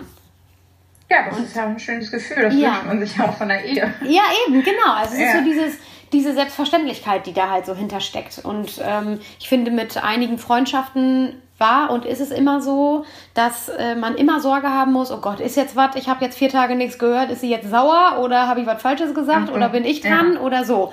Ja, 1.12 1.30
das 1.30 1.38
und, 1.38 1.44
ist 1.44 1.56
ja 1.56 1.66
ein 1.68 1.78
schönes 1.78 2.10
Gefühl. 2.10 2.42
Das 2.42 2.56
ja. 2.56 2.70
wünscht 2.70 2.86
man 2.88 3.00
sich 3.06 3.22
auch 3.22 3.38
von 3.38 3.50
der 3.50 3.64
Ehe. 3.64 3.94
Ja, 4.02 4.24
eben, 4.48 4.64
genau. 4.64 4.94
Also 4.96 5.14
es 5.14 5.20
ja. 5.20 5.26
ist 5.28 5.38
so 5.38 5.44
dieses, 5.44 5.74
diese 6.12 6.34
Selbstverständlichkeit, 6.34 7.28
die 7.28 7.34
da 7.34 7.52
halt 7.52 7.68
so 7.68 7.76
hintersteckt. 7.76 8.40
Und 8.44 8.82
ähm, 8.84 9.20
ich 9.40 9.48
finde, 9.48 9.70
mit 9.70 9.96
einigen 10.04 10.40
Freundschaften 10.40 11.40
war 11.62 11.92
und 11.92 12.04
ist 12.04 12.20
es 12.20 12.32
immer 12.32 12.62
so, 12.62 13.06
dass 13.34 13.70
äh, 13.70 13.96
man 13.96 14.16
immer 14.16 14.42
Sorge 14.42 14.68
haben 14.68 14.92
muss, 14.92 15.12
oh 15.12 15.22
Gott, 15.22 15.40
ist 15.40 15.56
jetzt 15.56 15.78
was, 15.78 15.96
ich 15.96 16.10
habe 16.10 16.26
jetzt 16.26 16.38
vier 16.38 16.50
Tage 16.50 16.76
nichts 16.76 17.00
gehört, 17.00 17.32
ist 17.32 17.40
sie 17.40 17.50
jetzt 17.50 17.70
sauer 17.70 18.20
oder 18.20 18.50
habe 18.50 18.60
ich 18.60 18.68
was 18.68 18.82
Falsches 18.82 19.16
gesagt 19.16 19.48
okay. 19.48 19.56
oder 19.56 19.70
bin 19.70 19.86
ich 19.86 20.02
dran 20.02 20.34
ja. 20.34 20.40
oder 20.42 20.66
so. 20.66 20.92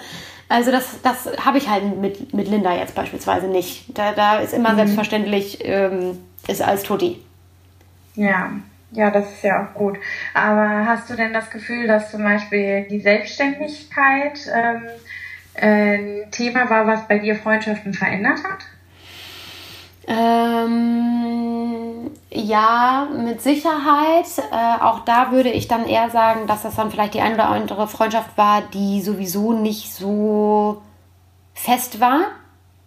Also 0.48 0.70
das, 0.70 1.02
das 1.02 1.28
habe 1.44 1.58
ich 1.58 1.68
halt 1.68 2.00
mit, 2.00 2.32
mit 2.32 2.48
Linda 2.48 2.72
jetzt 2.74 2.94
beispielsweise 2.94 3.48
nicht. 3.48 3.98
Da, 3.98 4.12
da 4.12 4.38
ist 4.38 4.54
immer 4.54 4.72
mhm. 4.72 4.76
selbstverständlich, 4.76 5.58
ähm, 5.62 6.18
ist 6.46 6.62
alles 6.62 6.84
Tutti. 6.84 7.20
Ja, 8.14 8.52
ja, 8.92 9.10
das 9.10 9.30
ist 9.30 9.42
ja 9.42 9.62
auch 9.64 9.74
gut. 9.74 9.98
Aber 10.32 10.86
hast 10.86 11.10
du 11.10 11.14
denn 11.14 11.34
das 11.34 11.50
Gefühl, 11.50 11.86
dass 11.86 12.10
zum 12.10 12.22
Beispiel 12.22 12.86
die 12.88 13.00
Selbstständigkeit 13.00 14.38
ähm, 14.54 14.82
äh, 15.54 16.24
ein 16.24 16.30
Thema 16.30 16.70
war, 16.70 16.86
was 16.86 17.06
bei 17.06 17.18
dir 17.18 17.36
Freundschaften 17.36 17.92
verändert 17.92 18.38
hat? 18.44 18.64
Ähm, 20.08 22.10
ja, 22.30 23.08
mit 23.14 23.42
Sicherheit. 23.42 24.26
Äh, 24.50 24.82
auch 24.82 25.00
da 25.00 25.32
würde 25.32 25.50
ich 25.50 25.68
dann 25.68 25.86
eher 25.86 26.10
sagen, 26.10 26.46
dass 26.46 26.62
das 26.62 26.76
dann 26.76 26.90
vielleicht 26.90 27.14
die 27.14 27.20
eine 27.20 27.34
oder 27.34 27.48
andere 27.48 27.88
Freundschaft 27.88 28.36
war, 28.36 28.62
die 28.62 29.02
sowieso 29.02 29.52
nicht 29.52 29.92
so 29.92 30.82
fest 31.52 32.00
war. 32.00 32.20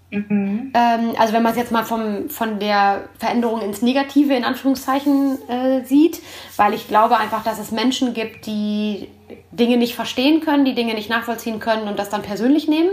Mhm. 0.09 0.73
Ähm, 0.73 1.13
also 1.17 1.33
wenn 1.33 1.43
man 1.43 1.51
es 1.51 1.57
jetzt 1.57 1.71
mal 1.71 1.85
vom, 1.85 2.29
von 2.29 2.59
der 2.59 3.03
Veränderung 3.17 3.61
ins 3.61 3.81
Negative 3.81 4.33
in 4.33 4.43
Anführungszeichen 4.43 5.37
äh, 5.47 5.85
sieht, 5.85 6.21
weil 6.57 6.73
ich 6.73 6.87
glaube 6.87 7.17
einfach, 7.17 7.43
dass 7.43 7.59
es 7.59 7.71
Menschen 7.71 8.13
gibt, 8.13 8.45
die 8.45 9.07
Dinge 9.51 9.77
nicht 9.77 9.95
verstehen 9.95 10.41
können, 10.41 10.65
die 10.65 10.75
Dinge 10.75 10.95
nicht 10.95 11.09
nachvollziehen 11.09 11.59
können 11.59 11.87
und 11.87 11.97
das 11.97 12.09
dann 12.09 12.23
persönlich 12.23 12.67
nehmen. 12.67 12.89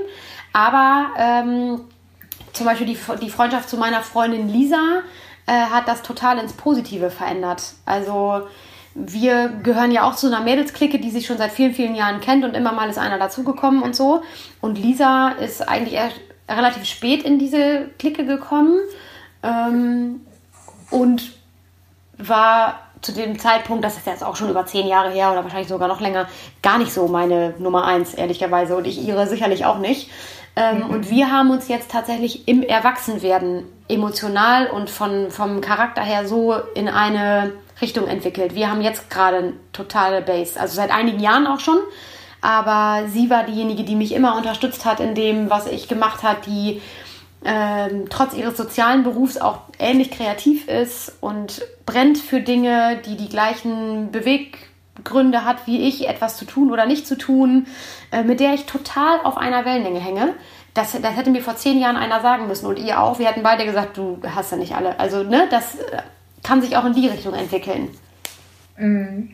Aber 0.53 1.09
ähm, 1.19 1.81
zum 2.53 2.67
Beispiel 2.67 2.87
die, 2.87 2.99
die 3.21 3.31
Freundschaft 3.31 3.69
zu 3.69 3.77
meiner 3.77 4.03
Freundin 4.03 4.49
Lisa 4.49 5.03
äh, 5.47 5.53
hat 5.53 5.89
das 5.89 6.03
total 6.03 6.39
ins 6.39 6.53
Positive 6.53 7.11
verändert. 7.11 7.63
Also 7.87 8.43
wir 8.95 9.49
gehören 9.49 9.93
ja 9.93 10.03
auch 10.05 10.17
zu 10.17 10.27
einer 10.27 10.41
Mädelsklicke, 10.41 10.99
die 10.99 11.11
sich 11.11 11.27
schon 11.27 11.39
seit 11.39 11.53
vielen, 11.53 11.75
vielen 11.75 11.95
Jahren 11.95 12.21
kennt 12.21 12.45
und 12.45 12.55
immer 12.55 12.73
mal 12.73 12.91
ist 12.91 12.99
einer 12.99 13.19
dazugekommen 13.19 13.83
und 13.83 13.95
so. 13.95 14.23
Und 14.61 14.79
Lisa 14.79 15.29
ist 15.29 15.69
eigentlich 15.69 15.95
erst 15.95 16.17
relativ 16.49 16.85
spät 16.85 17.23
in 17.23 17.39
diese 17.39 17.89
Clique 17.99 18.25
gekommen 18.25 18.79
ähm, 19.43 20.23
und 20.91 21.33
war 22.17 22.81
zu 23.01 23.13
dem 23.13 23.39
Zeitpunkt, 23.39 23.85
das 23.85 23.97
ist 23.97 24.07
jetzt 24.07 24.25
auch 24.25 24.35
schon 24.35 24.51
über 24.51 24.67
zehn 24.67 24.87
Jahre 24.89 25.11
her 25.11 25.31
oder 25.31 25.45
wahrscheinlich 25.45 25.69
sogar 25.69 25.87
noch 25.87 26.01
länger, 26.01 26.27
gar 26.63 26.79
nicht 26.79 26.93
so 26.93 27.07
meine 27.07 27.55
Nummer 27.59 27.85
eins, 27.85 28.15
ehrlicherweise. 28.15 28.77
Und 28.77 28.87
ich 28.87 29.07
ihre 29.07 29.27
sicherlich 29.27 29.65
auch 29.65 29.79
nicht. 29.79 30.11
Ähm, 30.59 30.79
mhm. 30.79 30.91
Und 30.91 31.11
wir 31.11 31.31
haben 31.31 31.51
uns 31.51 31.69
jetzt 31.69 31.93
tatsächlich 31.93 32.49
im 32.49 32.65
Erwachsenwerden 32.65 33.65
emotional 33.89 34.67
und 34.67 34.91
von, 34.91 35.31
vom 35.31 35.61
Charakter 35.61 36.03
her 36.03 36.27
so 36.27 36.55
in 36.75 36.89
eine 36.89 37.53
Richtung 37.81 38.09
entwickelt. 38.09 38.57
Wir 38.57 38.69
haben 38.69 38.81
jetzt 38.81 39.09
gerade 39.09 39.37
eine 39.37 39.53
totale 39.73 40.21
Base, 40.21 40.59
also 40.59 40.75
seit 40.75 40.91
einigen 40.91 41.21
Jahren 41.21 41.47
auch 41.47 41.61
schon. 41.61 41.79
Aber 42.41 43.07
sie 43.09 43.31
war 43.31 43.45
diejenige, 43.45 43.85
die 43.85 43.95
mich 43.95 44.13
immer 44.13 44.37
unterstützt 44.37 44.85
hat 44.85 44.99
in 44.99 45.15
dem, 45.15 45.49
was 45.49 45.69
ich 45.69 45.87
gemacht 45.87 46.25
habe, 46.25 46.41
die 46.45 46.83
ähm, 47.45 48.07
trotz 48.11 48.35
ihres 48.35 48.57
sozialen 48.57 49.05
Berufs 49.05 49.37
auch 49.39 49.61
ähnlich 49.79 50.11
kreativ 50.11 50.67
ist 50.67 51.17
und 51.21 51.63
brennt 51.87 52.19
für 52.19 52.41
Dinge, 52.41 53.01
die 53.07 53.17
die 53.17 53.29
gleichen 53.29 54.11
Beweggründe 54.11 54.69
hat 55.45 55.67
wie 55.67 55.89
ich, 55.89 56.09
etwas 56.09 56.37
zu 56.37 56.45
tun 56.45 56.71
oder 56.71 56.87
nicht 56.87 57.07
zu 57.07 57.17
tun, 57.17 57.67
äh, 58.13 58.23
mit 58.23 58.41
der 58.41 58.55
ich 58.55 58.67
total 58.67 59.21
auf 59.25 59.37
einer 59.37 59.65
Wellenlänge 59.65 60.01
hänge. 60.01 60.35
Das, 60.75 60.93
das 60.93 61.17
hätte 61.17 61.31
mir 61.31 61.43
vor 61.43 61.57
zehn 61.57 61.79
Jahren 61.79 61.97
einer 61.97 62.21
sagen 62.21 62.47
müssen 62.47 62.67
und 62.67 62.79
ihr 62.79 63.01
auch. 63.01 63.19
Wir 63.19 63.29
hätten 63.29 63.43
beide 63.43 63.65
gesagt, 63.65 63.97
du 63.97 64.21
hast 64.23 64.53
ja 64.53 64.59
nicht 64.59 64.75
alle. 64.75 64.99
Also, 65.01 65.23
ne, 65.23 65.49
das 65.51 65.77
äh, 65.77 66.03
kann 66.43 66.63
sich 66.63 66.77
auch 66.77 66.85
in 66.85 66.95
die 66.95 67.09
Richtung 67.09 67.35
entwickeln. 67.35 67.91
Mhm. 68.77 69.31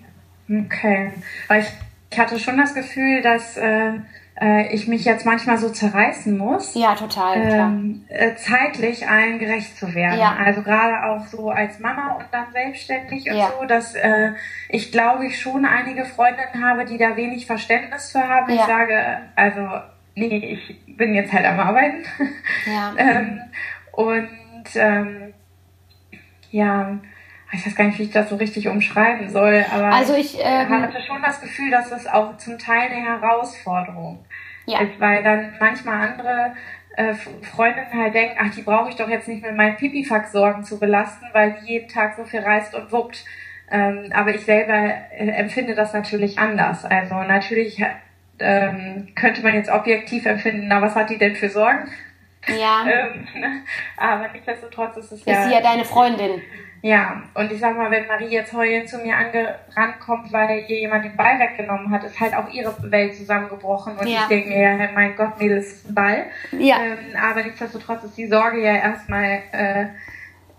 Okay. 0.49 1.13
Weil 1.49 1.63
ich, 1.63 1.69
ich 2.11 2.19
hatte 2.19 2.39
schon 2.39 2.59
das 2.59 2.75
Gefühl, 2.75 3.23
dass 3.23 3.57
äh, 3.57 3.93
äh, 4.41 4.75
ich 4.75 4.89
mich 4.89 5.05
jetzt 5.05 5.25
manchmal 5.25 5.59
so 5.59 5.69
zerreißen 5.69 6.37
muss. 6.37 6.75
Ja, 6.75 6.95
total. 6.95 7.37
Ähm, 7.37 8.05
äh, 8.09 8.35
zeitlich 8.35 9.09
allen 9.09 9.39
gerecht 9.39 9.77
zu 9.77 9.95
werden. 9.95 10.19
Ja. 10.19 10.37
Also 10.37 10.63
gerade 10.63 11.05
auch 11.05 11.27
so 11.27 11.51
als 11.51 11.79
Mama 11.79 12.15
und 12.15 12.27
dann 12.33 12.47
selbstständig 12.53 13.31
und 13.31 13.37
ja. 13.37 13.53
so, 13.59 13.65
dass 13.67 13.95
äh, 13.95 14.33
ich 14.69 14.91
glaube 14.91 15.27
ich 15.27 15.41
schon 15.41 15.65
einige 15.65 16.05
Freundinnen 16.05 16.65
habe, 16.65 16.85
die 16.85 16.99
da 16.99 17.17
wenig 17.17 17.47
Verständnis 17.47 18.11
für 18.11 18.29
haben. 18.29 18.53
Ja. 18.53 18.57
Ich 18.57 18.67
sage, 18.67 19.19
also 19.37 19.69
nee, 20.17 20.59
ich 20.59 20.97
bin 20.97 21.15
jetzt 21.15 21.33
halt 21.33 21.47
am 21.47 21.61
Arbeiten. 21.61 22.05
Ja. 22.67 22.95
ähm, 22.99 23.41
und 23.93 24.29
ähm, 24.75 25.35
ja, 26.51 26.99
ich 27.55 27.67
weiß 27.67 27.75
gar 27.75 27.85
nicht, 27.85 27.99
wie 27.99 28.05
ich 28.05 28.11
das 28.11 28.29
so 28.29 28.37
richtig 28.37 28.69
umschreiben 28.69 29.29
soll, 29.29 29.65
aber 29.73 29.93
also 29.93 30.15
ich 30.15 30.39
ähm, 30.41 30.69
hatte 30.69 31.01
schon 31.07 31.23
das 31.23 31.41
Gefühl, 31.41 31.71
dass 31.71 31.91
das 31.91 32.07
auch 32.07 32.37
zum 32.37 32.59
Teil 32.59 32.91
eine 32.91 33.05
Herausforderung 33.05 34.25
ja. 34.67 34.81
ist, 34.81 34.99
weil 34.99 35.23
dann 35.23 35.55
manchmal 35.61 36.09
andere 36.09 36.55
äh, 36.97 37.15
Freundinnen 37.15 37.93
halt 37.93 38.15
denken, 38.15 38.39
ach, 38.41 38.55
die 38.55 38.63
brauche 38.63 38.91
ich 38.91 38.97
doch 38.97 39.09
jetzt 39.09 39.29
nicht 39.29 39.43
mit 39.43 39.57
meinen 39.57 39.77
Pipifax-Sorgen 39.77 40.65
zu 40.65 40.79
belasten, 40.79 41.27
weil 41.33 41.57
die 41.61 41.73
jeden 41.73 41.89
Tag 41.89 42.17
so 42.17 42.25
viel 42.25 42.41
reist 42.41 42.75
und 42.75 42.93
wuppt. 42.93 43.25
Ähm, 43.71 44.13
aber 44.15 44.35
ich 44.35 44.45
selber 44.45 44.73
äh, 44.73 45.31
empfinde 45.31 45.75
das 45.75 45.93
natürlich 45.93 46.39
anders. 46.39 46.85
Also 46.85 47.15
natürlich 47.23 47.83
ähm, 48.39 49.09
könnte 49.15 49.43
man 49.43 49.55
jetzt 49.55 49.71
objektiv 49.71 50.27
empfinden, 50.27 50.67
na, 50.69 50.83
was 50.83 50.95
hat 50.95 51.11
die 51.11 51.19
denn 51.19 51.35
für 51.35 51.49
Sorgen? 51.49 51.89
Ja. 52.49 52.85
ähm, 52.87 53.27
aber 53.97 54.29
nichtsdestotrotz 54.29 54.97
ist 54.99 55.07
es 55.07 55.13
ist 55.21 55.27
ja. 55.27 55.41
Ist 55.41 55.49
sie 55.49 55.55
ja 55.55 55.61
deine 55.61 55.85
Freundin. 55.85 56.43
Ja, 56.85 57.23
und 57.33 57.51
ich 57.51 57.61
sag 57.61 57.79
mal, 57.79 57.91
wenn 57.91 58.07
Marie 58.07 58.29
jetzt 58.29 58.53
heulend 58.53 58.87
zu 58.87 58.99
mir 58.99 59.15
rankommt, 59.75 60.31
weil 60.35 60.67
ihr 60.69 60.81
jemand 60.81 61.03
den 61.03 61.17
Ball 61.17 61.39
weggenommen 61.39 61.91
hat, 61.91 62.05
ist 62.05 62.21
halt 62.21 62.35
auch 62.35 62.47
ihre 62.51 62.75
Welt 62.91 63.17
zusammengebrochen. 63.17 63.97
Und 63.97 64.07
ja. 64.07 64.19
ich 64.21 64.27
denke 64.27 64.51
mir, 64.51 64.61
ja, 64.61 64.89
mein 64.93 65.17
Gott, 65.17 65.41
Mädels, 65.41 65.83
Ball. 65.89 66.27
Ja. 66.53 66.77
Ähm, 66.83 66.99
aber 67.19 67.43
nichtsdestotrotz 67.43 68.05
ist 68.05 68.19
die 68.19 68.27
Sorge 68.27 68.63
ja 68.63 68.75
erstmal, 68.75 69.41
äh, 69.53 69.87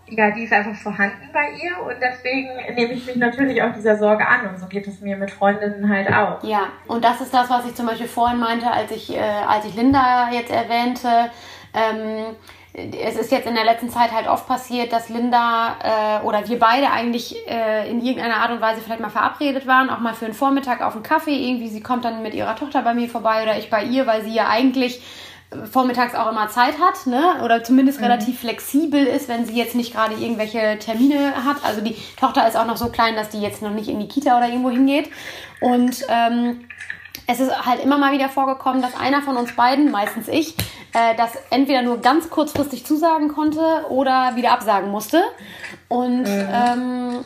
ja, 0.07 0.31
die 0.31 0.45
ist 0.45 0.53
einfach 0.53 0.73
vorhanden 0.73 1.29
bei 1.31 1.51
ihr. 1.63 1.79
Und 1.85 1.97
deswegen 2.01 2.55
nehme 2.73 2.93
ich 2.93 3.05
mich 3.05 3.17
natürlich 3.17 3.61
auch 3.61 3.73
dieser 3.75 3.95
Sorge 3.95 4.27
an. 4.27 4.47
Und 4.49 4.59
so 4.59 4.65
geht 4.65 4.87
es 4.87 5.01
mir 5.01 5.17
mit 5.17 5.29
Freundinnen 5.29 5.87
halt 5.87 6.11
auch. 6.11 6.43
Ja, 6.43 6.69
und 6.87 7.03
das 7.03 7.21
ist 7.21 7.35
das, 7.35 7.51
was 7.51 7.67
ich 7.67 7.75
zum 7.75 7.85
Beispiel 7.85 8.07
vorhin 8.07 8.39
meinte, 8.39 8.71
als 8.71 8.89
ich, 8.89 9.15
äh, 9.15 9.19
als 9.19 9.65
ich 9.65 9.75
Linda 9.75 10.31
jetzt 10.31 10.49
erwähnte. 10.49 11.29
Ähm, 11.75 12.35
es 12.75 13.15
ist 13.15 13.31
jetzt 13.31 13.47
in 13.47 13.55
der 13.55 13.63
letzten 13.63 13.89
Zeit 13.89 14.11
halt 14.11 14.27
oft 14.27 14.47
passiert, 14.47 14.91
dass 14.91 15.07
Linda 15.07 16.19
äh, 16.21 16.25
oder 16.25 16.47
wir 16.47 16.59
beide 16.59 16.91
eigentlich 16.91 17.35
äh, 17.47 17.89
in 17.89 18.01
irgendeiner 18.01 18.37
Art 18.37 18.51
und 18.51 18.59
Weise 18.59 18.81
vielleicht 18.81 18.99
mal 18.99 19.09
verabredet 19.09 19.65
waren, 19.65 19.89
auch 19.89 19.99
mal 19.99 20.13
für 20.13 20.25
einen 20.25 20.33
Vormittag 20.33 20.81
auf 20.81 20.93
einen 20.93 21.03
Kaffee 21.03 21.35
irgendwie. 21.35 21.69
Sie 21.69 21.81
kommt 21.81 22.03
dann 22.03 22.21
mit 22.21 22.33
ihrer 22.33 22.55
Tochter 22.55 22.81
bei 22.81 22.93
mir 22.93 23.07
vorbei 23.07 23.43
oder 23.43 23.57
ich 23.57 23.69
bei 23.69 23.83
ihr, 23.83 24.07
weil 24.07 24.23
sie 24.23 24.33
ja 24.33 24.49
eigentlich 24.49 25.01
äh, 25.51 25.65
vormittags 25.65 26.15
auch 26.15 26.29
immer 26.29 26.49
Zeit 26.49 26.79
hat, 26.79 27.07
ne? 27.07 27.41
Oder 27.43 27.63
zumindest 27.63 27.99
mhm. 27.99 28.07
relativ 28.07 28.41
flexibel 28.41 29.05
ist, 29.05 29.29
wenn 29.29 29.45
sie 29.45 29.55
jetzt 29.55 29.75
nicht 29.75 29.93
gerade 29.93 30.15
irgendwelche 30.15 30.77
Termine 30.79 31.45
hat. 31.45 31.63
Also 31.63 31.79
die 31.79 31.95
Tochter 32.19 32.45
ist 32.45 32.57
auch 32.57 32.67
noch 32.67 32.77
so 32.77 32.89
klein, 32.89 33.15
dass 33.15 33.29
die 33.29 33.39
jetzt 33.39 33.61
noch 33.61 33.71
nicht 33.71 33.87
in 33.87 34.01
die 34.01 34.09
Kita 34.09 34.37
oder 34.37 34.49
irgendwo 34.49 34.69
hingeht. 34.69 35.09
Und 35.61 36.05
ähm, 36.09 36.65
es 37.27 37.39
ist 37.39 37.65
halt 37.65 37.83
immer 37.83 37.97
mal 37.97 38.11
wieder 38.11 38.29
vorgekommen, 38.29 38.81
dass 38.81 38.95
einer 38.95 39.21
von 39.21 39.37
uns 39.37 39.55
beiden, 39.55 39.91
meistens 39.91 40.27
ich, 40.27 40.55
äh, 40.93 41.15
das 41.17 41.31
entweder 41.49 41.81
nur 41.81 42.01
ganz 42.01 42.29
kurzfristig 42.29 42.85
zusagen 42.85 43.29
konnte 43.29 43.85
oder 43.89 44.35
wieder 44.35 44.51
absagen 44.51 44.91
musste. 44.91 45.23
Und 45.87 46.23
mhm. 46.23 46.47
ähm, 46.51 47.25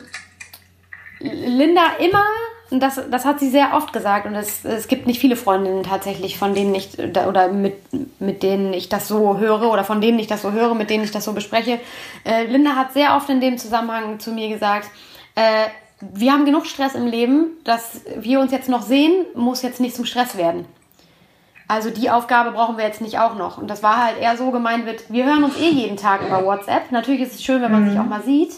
Linda 1.20 1.82
immer, 1.98 2.24
und 2.70 2.80
das, 2.80 3.00
das 3.10 3.24
hat 3.24 3.40
sie 3.40 3.50
sehr 3.50 3.74
oft 3.74 3.92
gesagt, 3.92 4.26
und 4.26 4.34
es, 4.34 4.64
es 4.64 4.88
gibt 4.88 5.06
nicht 5.06 5.20
viele 5.20 5.36
Freundinnen 5.36 5.82
tatsächlich, 5.82 6.38
von 6.38 6.54
denen 6.54 6.74
ich, 6.74 6.98
oder 6.98 7.48
mit, 7.48 7.74
mit 8.20 8.42
denen 8.42 8.72
ich 8.72 8.88
das 8.88 9.06
so 9.06 9.38
höre, 9.38 9.70
oder 9.70 9.84
von 9.84 10.00
denen 10.00 10.18
ich 10.18 10.28
das 10.28 10.42
so 10.42 10.52
höre, 10.52 10.74
mit 10.74 10.88
denen 10.88 11.04
ich 11.04 11.10
das 11.10 11.24
so 11.24 11.32
bespreche. 11.32 11.78
Äh, 12.24 12.44
Linda 12.44 12.76
hat 12.76 12.92
sehr 12.92 13.16
oft 13.16 13.28
in 13.28 13.40
dem 13.40 13.58
Zusammenhang 13.58 14.18
zu 14.18 14.32
mir 14.32 14.48
gesagt, 14.48 14.88
äh, 15.34 15.66
wir 16.00 16.32
haben 16.32 16.44
genug 16.44 16.66
Stress 16.66 16.94
im 16.94 17.06
Leben, 17.06 17.50
dass 17.64 18.02
wir 18.16 18.40
uns 18.40 18.52
jetzt 18.52 18.68
noch 18.68 18.82
sehen, 18.82 19.26
muss 19.34 19.62
jetzt 19.62 19.80
nicht 19.80 19.94
zum 19.94 20.06
Stress 20.06 20.36
werden. 20.36 20.64
Also 21.68 21.90
die 21.90 22.10
Aufgabe 22.10 22.50
brauchen 22.50 22.78
wir 22.78 22.84
jetzt 22.84 23.00
nicht 23.00 23.18
auch 23.18 23.36
noch. 23.36 23.58
Und 23.58 23.68
das 23.68 23.82
war 23.82 24.04
halt 24.04 24.18
eher 24.18 24.36
so 24.36 24.50
gemeint 24.50 24.86
wird, 24.86 25.10
wir 25.12 25.24
hören 25.24 25.44
uns 25.44 25.56
eh 25.56 25.68
jeden 25.68 25.96
Tag 25.96 26.22
über 26.26 26.44
WhatsApp. 26.44 26.90
Natürlich 26.90 27.20
ist 27.20 27.34
es 27.34 27.44
schön, 27.44 27.62
wenn 27.62 27.70
man 27.70 27.84
mhm. 27.84 27.90
sich 27.90 28.00
auch 28.00 28.06
mal 28.06 28.22
sieht, 28.22 28.52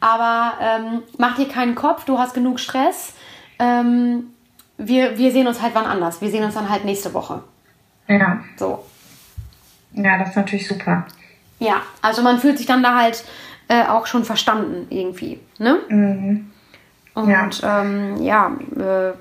aber 0.00 0.54
ähm, 0.60 1.02
mach 1.16 1.36
dir 1.36 1.48
keinen 1.48 1.74
Kopf, 1.74 2.04
du 2.04 2.18
hast 2.18 2.34
genug 2.34 2.60
Stress. 2.60 3.14
Ähm, 3.58 4.34
wir, 4.76 5.16
wir 5.16 5.30
sehen 5.32 5.46
uns 5.46 5.62
halt 5.62 5.74
wann 5.74 5.86
anders. 5.86 6.20
Wir 6.20 6.30
sehen 6.30 6.44
uns 6.44 6.54
dann 6.54 6.68
halt 6.68 6.84
nächste 6.84 7.14
Woche. 7.14 7.42
Ja. 8.08 8.40
So. 8.56 8.84
Ja, 9.92 10.18
das 10.18 10.30
ist 10.30 10.36
natürlich 10.36 10.66
super. 10.66 11.06
Ja, 11.58 11.82
also 12.02 12.22
man 12.22 12.38
fühlt 12.38 12.58
sich 12.58 12.66
dann 12.66 12.82
da 12.82 12.98
halt 12.98 13.24
äh, 13.68 13.84
auch 13.86 14.06
schon 14.06 14.24
verstanden 14.24 14.86
irgendwie. 14.90 15.40
Ne? 15.58 15.78
Mhm. 15.88 16.49
Und 17.14 17.60
ja, 17.60 17.80
ähm, 17.82 18.22
ja 18.22 18.56
äh, 18.76 19.12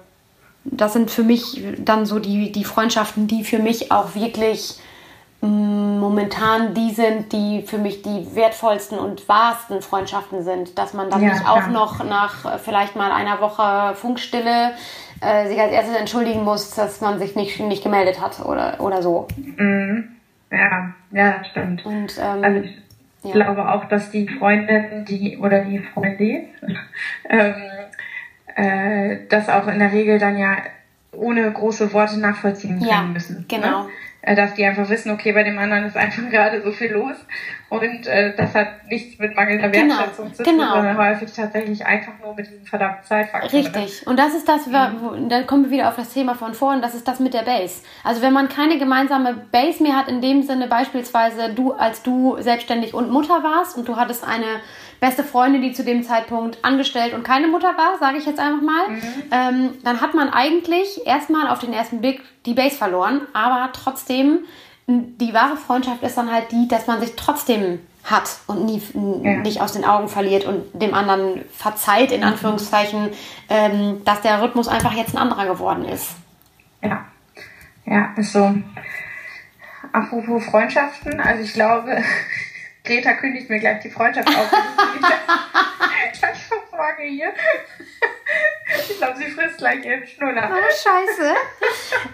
das 0.64 0.94
sind 0.94 1.10
für 1.10 1.24
mich 1.24 1.64
dann 1.80 2.06
so 2.06 2.20
die, 2.20 2.52
die 2.52 2.64
Freundschaften, 2.64 3.28
die 3.28 3.44
für 3.44 3.60
mich 3.60 3.92
auch 3.92 4.16
wirklich 4.16 4.80
mh, 5.42 5.48
mm, 5.50 6.00
momentan 6.00 6.74
die 6.74 6.92
sind, 6.92 7.32
die 7.34 7.64
für 7.64 7.78
mich 7.78 8.02
die 8.02 8.36
wertvollsten 8.36 9.00
und 9.00 9.28
wahrsten 9.28 9.82
Freundschaften 9.82 10.44
sind. 10.44 10.78
Dass 10.78 10.94
man 10.94 11.10
dann 11.10 11.22
Ja, 11.22 11.34
nicht 11.34 11.48
auch 11.48 11.68
noch 11.68 12.04
nach 12.04 12.46
äh, 12.46 12.58
vielleicht 12.58 12.96
mal 12.96 13.12
einer 13.12 13.42
Woche 13.42 13.96
Funkstille 13.96 14.74
äh, 15.22 15.48
sich 15.48 15.60
als 15.60 15.72
erstes 15.72 15.96
entschuldigen 15.96 16.44
muss, 16.44 16.72
dass 16.72 17.02
man 17.02 17.20
sich 17.20 17.36
nicht, 17.36 17.60
nicht 17.60 17.84
gemeldet 17.84 18.22
hat 18.22 18.40
oder, 18.46 18.80
oder 18.80 19.02
so. 19.02 19.28
Mhm. 19.38 20.16
Ja, 20.52 20.94
ja, 21.12 21.44
stimmt. 21.46 21.86
Und 21.86 22.18
ähm, 22.20 22.44
Also 22.44 22.60
ich 22.62 22.78
ja. 23.24 23.32
glaube 23.32 23.70
auch, 23.72 23.86
dass 23.86 24.12
die 24.12 24.28
Freundin, 24.28 25.06
die 25.06 25.38
oder 25.38 25.60
die 25.64 25.80
Freundin, 25.80 26.46
ähm, 27.30 27.54
äh, 28.56 29.18
das 29.30 29.50
auch 29.50 29.68
in 29.68 29.80
der 29.80 29.92
Regel 29.92 30.20
dann 30.20 30.38
ja 30.38 30.58
ohne 31.12 31.52
große 31.52 31.92
Worte 31.94 32.20
nachvollziehen 32.20 32.78
können 32.80 32.90
Ja, 32.90 33.02
müssen. 33.02 33.46
genau. 33.48 33.84
Ne? 33.84 33.90
Äh, 34.22 34.36
Dass 34.36 34.54
die 34.54 34.66
einfach 34.66 34.90
wissen, 34.90 35.12
okay, 35.12 35.32
bei 35.32 35.44
dem 35.44 35.58
anderen 35.58 35.86
ist 35.86 35.96
einfach 35.96 36.24
gerade 36.30 36.62
so 36.62 36.72
viel 36.72 36.92
los 36.92 37.16
und 37.70 38.08
äh, 38.08 38.36
das 38.36 38.54
hat 38.54 38.88
nichts 38.90 39.20
mit 39.20 39.36
mangelnder 39.36 39.70
Genau, 39.70 39.98
Wertschätzung 39.98 40.34
zu 40.34 40.44
tun, 40.44 40.58
genau. 40.58 40.74
sondern 40.74 40.98
häufig 40.98 41.32
tatsächlich 41.32 41.86
einfach 41.86 42.14
nur 42.22 42.34
mit 42.36 42.48
diesem 42.48 42.66
verdammten 42.66 43.06
Zeitfaktor. 43.06 43.52
Ne? 43.52 43.66
Richtig. 43.66 44.08
Und 44.08 44.18
das 44.18 44.34
ist 44.34 44.50
das, 44.50 44.68
wo, 44.68 45.16
dann 45.30 45.48
kommen 45.48 45.66
wir 45.66 45.72
wieder 45.72 45.88
auf 45.88 45.96
das 45.96 46.14
Thema 46.14 46.36
von 46.36 46.54
vorhin, 46.54 46.82
das 46.82 46.96
ist 46.96 47.08
das 47.08 47.20
mit 47.20 47.34
der 47.34 47.44
Base. 47.44 47.84
Also 48.04 48.22
wenn 48.22 48.34
man 48.34 48.50
keine 48.50 48.78
gemeinsame 48.78 49.36
Base 49.52 49.82
mehr 49.84 49.96
hat, 49.96 50.10
in 50.10 50.20
dem 50.20 50.42
Sinne 50.44 50.68
beispielsweise 50.68 51.54
du, 51.54 51.74
als 51.74 52.02
du 52.02 52.38
selbstständig 52.40 52.94
und 52.94 53.12
Mutter 53.12 53.44
warst 53.44 53.78
und 53.78 53.88
du 53.88 53.96
hattest 53.96 54.28
eine 54.28 54.60
beste 55.00 55.24
Freundin, 55.24 55.62
die 55.62 55.72
zu 55.72 55.84
dem 55.84 56.04
Zeitpunkt 56.04 56.58
angestellt 56.64 57.14
und 57.14 57.24
keine 57.24 57.48
Mutter 57.48 57.70
war, 57.78 57.98
sage 58.00 58.18
ich 58.18 58.26
jetzt 58.26 58.40
einfach 58.40 58.62
mal, 58.62 58.86
ähm, 59.32 59.72
dann 59.84 60.02
hat 60.02 60.14
man 60.14 60.30
eigentlich 60.30 61.06
erstmal 61.06 61.48
auf 61.48 61.60
den 61.60 61.72
ersten 61.72 62.02
Blick 62.02 62.22
die 62.50 62.56
Base 62.56 62.76
verloren, 62.76 63.22
aber 63.34 63.70
trotzdem, 63.74 64.40
die 64.88 65.34
wahre 65.34 65.56
Freundschaft 65.56 66.02
ist 66.04 66.18
dann 66.18 66.32
halt 66.32 66.52
die, 66.52 66.68
dass 66.68 66.88
man 66.88 67.00
sich 67.00 67.16
trotzdem 67.16 67.80
hat 68.04 68.40
und 68.48 68.66
nie, 68.66 68.82
Ja. 69.24 69.38
nicht 69.38 69.62
aus 69.62 69.74
den 69.74 69.86
Augen 69.86 70.08
verliert 70.08 70.46
und 70.46 70.64
dem 70.74 70.94
anderen 70.94 71.46
verzeiht, 71.52 72.12
in 72.12 72.24
Anführungszeichen, 72.24 73.12
ähm, 73.50 74.02
dass 74.04 74.22
der 74.22 74.42
Rhythmus 74.42 74.68
einfach 74.68 74.94
jetzt 74.94 75.14
ein 75.14 75.20
anderer 75.20 75.46
geworden 75.46 75.86
ist. 75.86 76.12
Ja, 76.82 77.06
ja, 77.86 78.14
ist 78.16 78.34
so. 78.34 78.56
Apropos 79.92 80.44
Freundschaften, 80.46 81.20
also 81.20 81.44
ich 81.44 81.54
glaube, 81.54 82.04
Greta 82.84 83.14
kündigt 83.14 83.50
mir 83.50 83.60
gleich 83.60 83.82
die 83.82 83.90
Freundschaft 83.90 84.28
auf. 84.28 84.52
ich 86.14 86.20
Sorge 86.80 87.04
hier. 87.04 87.34
Ich 88.90 88.98
glaube, 88.98 89.18
sie 89.18 89.26
frisst 89.32 89.58
gleich 89.58 89.84
ihren 89.86 90.06
Schnuller. 90.08 90.50
Oh, 90.52 90.70
scheiße. 90.70 91.34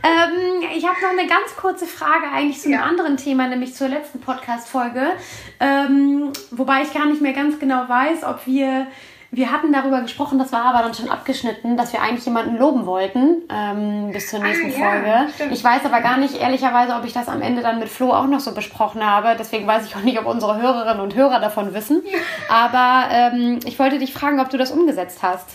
ähm, 0.03 0.63
ich 0.75 0.85
habe 0.87 0.95
noch 1.01 1.09
eine 1.09 1.27
ganz 1.27 1.55
kurze 1.57 1.85
Frage 1.85 2.25
eigentlich 2.33 2.59
zu 2.59 2.67
einem 2.69 2.79
Ja. 2.79 2.85
anderen 2.85 3.17
Thema, 3.17 3.47
nämlich 3.47 3.75
zur 3.75 3.87
letzten 3.89 4.21
Podcast-Folge. 4.21 5.11
Ähm, 5.59 6.31
wobei 6.51 6.81
ich 6.83 6.93
gar 6.93 7.05
nicht 7.07 7.21
mehr 7.21 7.33
ganz 7.33 7.59
genau 7.59 7.87
weiß, 7.87 8.23
ob 8.23 8.45
wir. 8.45 8.87
Wir 9.31 9.51
hatten 9.51 9.73
darüber 9.73 9.99
gesprochen, 10.01 10.39
das 10.39 10.53
war 10.53 10.63
aber 10.63 10.81
dann 10.83 10.93
schon 10.93 11.09
abgeschnitten, 11.09 11.75
dass 11.75 11.91
wir 11.91 12.01
eigentlich 12.01 12.23
jemanden 12.23 12.57
loben 12.57 12.85
wollten 12.85 13.41
ähm, 13.49 14.11
bis 14.13 14.29
zur 14.29 14.39
nächsten 14.39 14.67
Ah, 14.67 14.77
ja, 14.77 14.91
Folge. 14.91 15.33
stimmt. 15.33 15.51
Ich 15.51 15.61
weiß 15.61 15.83
aber 15.83 15.99
gar 15.99 16.15
nicht, 16.17 16.39
ehrlicherweise, 16.39 16.93
ob 16.95 17.03
ich 17.03 17.11
das 17.11 17.27
am 17.27 17.41
Ende 17.41 17.61
dann 17.61 17.79
mit 17.79 17.89
Flo 17.89 18.13
auch 18.13 18.27
noch 18.27 18.39
so 18.39 18.53
besprochen 18.53 19.05
habe. 19.05 19.35
Deswegen 19.37 19.67
weiß 19.67 19.87
ich 19.87 19.95
auch 19.97 20.01
nicht, 20.03 20.17
ob 20.19 20.25
unsere 20.25 20.61
Hörerinnen 20.61 21.01
und 21.01 21.15
Hörer 21.15 21.41
davon 21.41 21.73
wissen. 21.73 22.01
Aber 22.49 23.09
ähm, 23.11 23.59
ich 23.65 23.77
wollte 23.77 23.99
dich 23.99 24.13
fragen, 24.13 24.39
ob 24.39 24.49
du 24.51 24.57
das 24.57 24.71
umgesetzt 24.71 25.19
hast. 25.21 25.49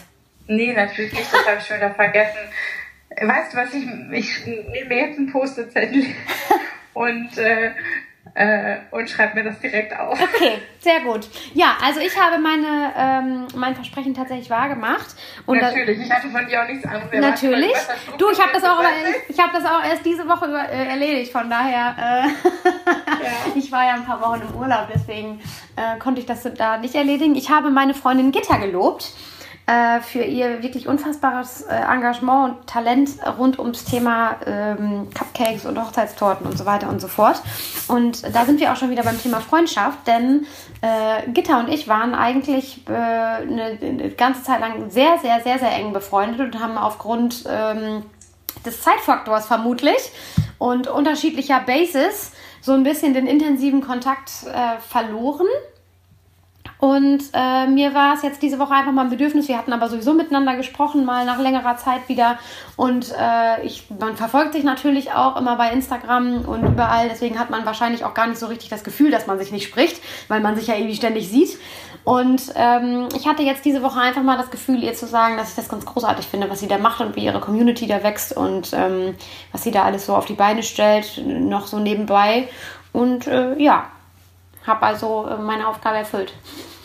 Nee, 0.50 0.72
natürlich 0.72 1.12
nicht, 1.12 1.32
das 1.32 1.46
habe 1.46 1.58
ich 1.60 1.64
schon 1.66 1.76
wieder 1.76 1.94
vergessen. 1.94 2.38
Weißt 3.22 3.52
du 3.52 3.56
was, 3.56 3.72
ich, 3.72 3.86
ich 4.12 4.46
nehme 4.46 4.88
mir 4.88 5.06
jetzt 5.06 5.18
einen 5.18 5.30
Post-it-Zettel 5.30 6.04
und, 6.94 7.38
äh, 7.38 7.70
äh, 8.34 8.78
und 8.90 9.08
schreibe 9.08 9.36
mir 9.36 9.44
das 9.44 9.60
direkt 9.60 9.96
auf. 9.96 10.20
Okay, 10.20 10.58
sehr 10.80 11.00
gut. 11.02 11.28
Ja, 11.54 11.76
also 11.84 12.00
ich 12.00 12.18
habe 12.20 12.38
meine, 12.38 12.92
ähm, 12.96 13.46
mein 13.54 13.76
Versprechen 13.76 14.12
tatsächlich 14.12 14.50
wahr 14.50 14.68
gemacht. 14.68 15.14
Und 15.46 15.60
da- 15.60 15.68
natürlich, 15.68 16.00
ich 16.00 16.10
hatte 16.10 16.28
von 16.28 16.44
dir 16.48 16.62
auch 16.64 16.68
nichts 16.68 16.84
anderes 16.84 17.12
erwartet, 17.12 17.42
Natürlich. 17.42 17.72
Du, 18.18 18.30
ich 18.30 18.40
habe 18.40 18.50
das 18.52 18.64
auch, 18.64 18.78
gesagt? 18.78 18.94
ich, 19.28 19.36
ich 19.36 19.40
habe 19.40 19.52
das 19.52 19.64
auch 19.64 19.84
erst 19.84 20.04
diese 20.04 20.28
Woche 20.28 20.46
über, 20.46 20.68
äh, 20.68 20.88
erledigt. 20.88 21.30
Von 21.30 21.48
daher, 21.48 21.94
äh, 23.54 23.54
ich 23.58 23.70
war 23.70 23.84
ja 23.84 23.94
ein 23.94 24.04
paar 24.04 24.20
Wochen 24.20 24.42
im 24.48 24.54
Urlaub, 24.56 24.88
deswegen 24.92 25.40
äh, 25.76 25.96
konnte 26.00 26.20
ich 26.20 26.26
das 26.26 26.42
da 26.56 26.76
nicht 26.78 26.96
erledigen. 26.96 27.36
Ich 27.36 27.50
habe 27.50 27.70
meine 27.70 27.94
Freundin 27.94 28.32
Gitta 28.32 28.56
gelobt 28.56 29.12
äh, 29.70 30.00
für 30.00 30.22
ihr 30.22 30.64
wirklich 30.64 30.88
unfassbares 30.88 31.62
äh, 31.62 31.74
Engagement 31.74 32.59
und 32.59 32.66
Talent 32.66 33.11
rund 33.38 33.59
ums 33.61 33.85
Thema 33.85 34.37
ähm, 34.44 35.09
Cupcakes 35.16 35.64
und 35.64 35.78
Hochzeitstorten 35.80 36.44
und 36.44 36.59
so 36.59 36.66
weiter 36.66 36.88
und 36.88 37.00
so 37.00 37.06
fort. 37.06 37.40
Und 37.87 38.35
da 38.35 38.44
sind 38.44 38.59
wir 38.59 38.72
auch 38.72 38.76
schon 38.76 38.90
wieder 38.90 39.04
beim 39.04 39.20
Thema 39.20 39.40
Freundschaft, 39.40 40.09
denn 40.09 40.46
äh, 40.80 41.30
Gitta 41.30 41.61
und 41.61 41.68
ich 41.68 41.87
waren 41.87 42.16
eigentlich 42.16 42.83
äh, 42.88 42.92
eine, 42.92 43.78
eine 43.80 44.11
ganze 44.11 44.42
Zeit 44.42 44.59
lang 44.59 44.90
sehr, 44.90 45.18
sehr, 45.18 45.40
sehr, 45.40 45.61
sehr 45.61 45.72
eng 45.72 45.92
befreundet 45.92 46.40
und 46.40 46.61
haben 46.61 46.76
aufgrund 46.76 47.44
ähm, 47.48 48.02
des 48.66 48.83
Zeitfaktors 48.83 49.46
vermutlich 49.46 50.11
und 50.59 50.88
unterschiedlicher 50.88 51.61
Bases 51.61 52.33
so 52.61 52.72
ein 52.72 52.83
bisschen 52.83 53.14
den 53.14 53.26
intensiven 53.28 53.83
Kontakt 53.83 54.30
äh, 54.52 54.80
verloren. 54.80 55.46
Und 56.81 57.25
äh, 57.35 57.66
mir 57.66 57.93
war 57.93 58.14
es 58.14 58.23
jetzt 58.23 58.40
diese 58.40 58.59
Woche 58.59 58.73
einfach 58.73 58.93
mal 58.93 59.03
ein 59.03 59.11
Bedürfnis. 59.11 59.49
Wir 59.49 59.59
hatten 59.59 59.73
aber 59.75 59.90
sowieso 59.90 60.14
miteinander 60.14 60.57
gesprochen, 60.57 61.05
mal 61.05 61.27
nach 61.27 61.38
längerer 61.38 61.77
Zeit 61.77 62.09
wieder. 62.09 62.38
Und 62.77 63.12
äh, 63.12 63.62
ich, 63.66 63.85
man 63.99 64.16
verfolgt 64.16 64.55
sich 64.55 64.64
natürlich 64.64 65.12
auch 65.12 65.37
immer 65.37 65.57
bei 65.57 65.73
Instagram 65.73 66.47
und 66.47 66.64
überall. 66.64 67.11
Deswegen 67.11 67.38
hat 67.38 67.51
man 67.51 67.66
wahrscheinlich 67.66 68.03
auch 68.05 68.14
gar 68.14 68.27
nicht 68.27 68.38
so 68.38 68.47
richtig 68.47 68.71
das 68.71 68.83
Gefühl, 68.83 69.11
dass 69.11 69.27
man 69.27 69.38
sich 69.38 69.53
nicht 69.53 69.69
spricht, 69.69 70.01
weil 70.29 70.40
man 70.40 70.57
sich 70.57 70.69
ja 70.69 70.75
irgendwie 70.75 70.97
ständig 70.97 71.29
sieht. 71.29 71.59
Und 72.05 72.51
ähm, 72.55 73.11
ich 73.14 73.29
hatte 73.29 73.43
jetzt 73.43 73.66
diese 73.66 73.83
Woche 73.83 74.01
einfach 74.01 74.23
mal 74.23 74.38
das 74.38 74.51
Gefühl, 74.51 74.83
ihr 74.83 74.95
zu 74.95 75.07
sagen, 75.07 75.37
dass 75.37 75.51
ich 75.51 75.57
das 75.57 75.69
ganz 75.69 75.85
großartig 75.85 76.27
finde, 76.27 76.49
was 76.49 76.61
sie 76.61 76.66
da 76.66 76.79
macht 76.79 77.03
und 77.03 77.14
wie 77.14 77.27
ihre 77.27 77.40
Community 77.40 77.87
da 77.87 78.03
wächst 78.03 78.35
und 78.35 78.73
ähm, 78.73 79.16
was 79.53 79.64
sie 79.64 79.71
da 79.71 79.83
alles 79.83 80.07
so 80.07 80.16
auf 80.16 80.25
die 80.25 80.33
Beine 80.33 80.62
stellt, 80.62 81.21
noch 81.27 81.66
so 81.66 81.79
nebenbei. 81.79 82.49
Und 82.93 83.27
äh, 83.27 83.55
ja, 83.59 83.85
habe 84.66 84.87
also 84.87 85.27
äh, 85.29 85.37
meine 85.37 85.69
Aufgabe 85.69 85.99
erfüllt. 85.99 86.33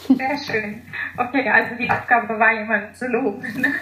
Sehr 0.07 0.37
schön. 0.37 0.81
Okay, 1.17 1.49
also 1.49 1.75
die 1.75 1.89
Aufgabe 1.89 2.37
war, 2.39 2.51
jemanden 2.53 2.93
zu 2.93 3.07
loben. 3.07 3.43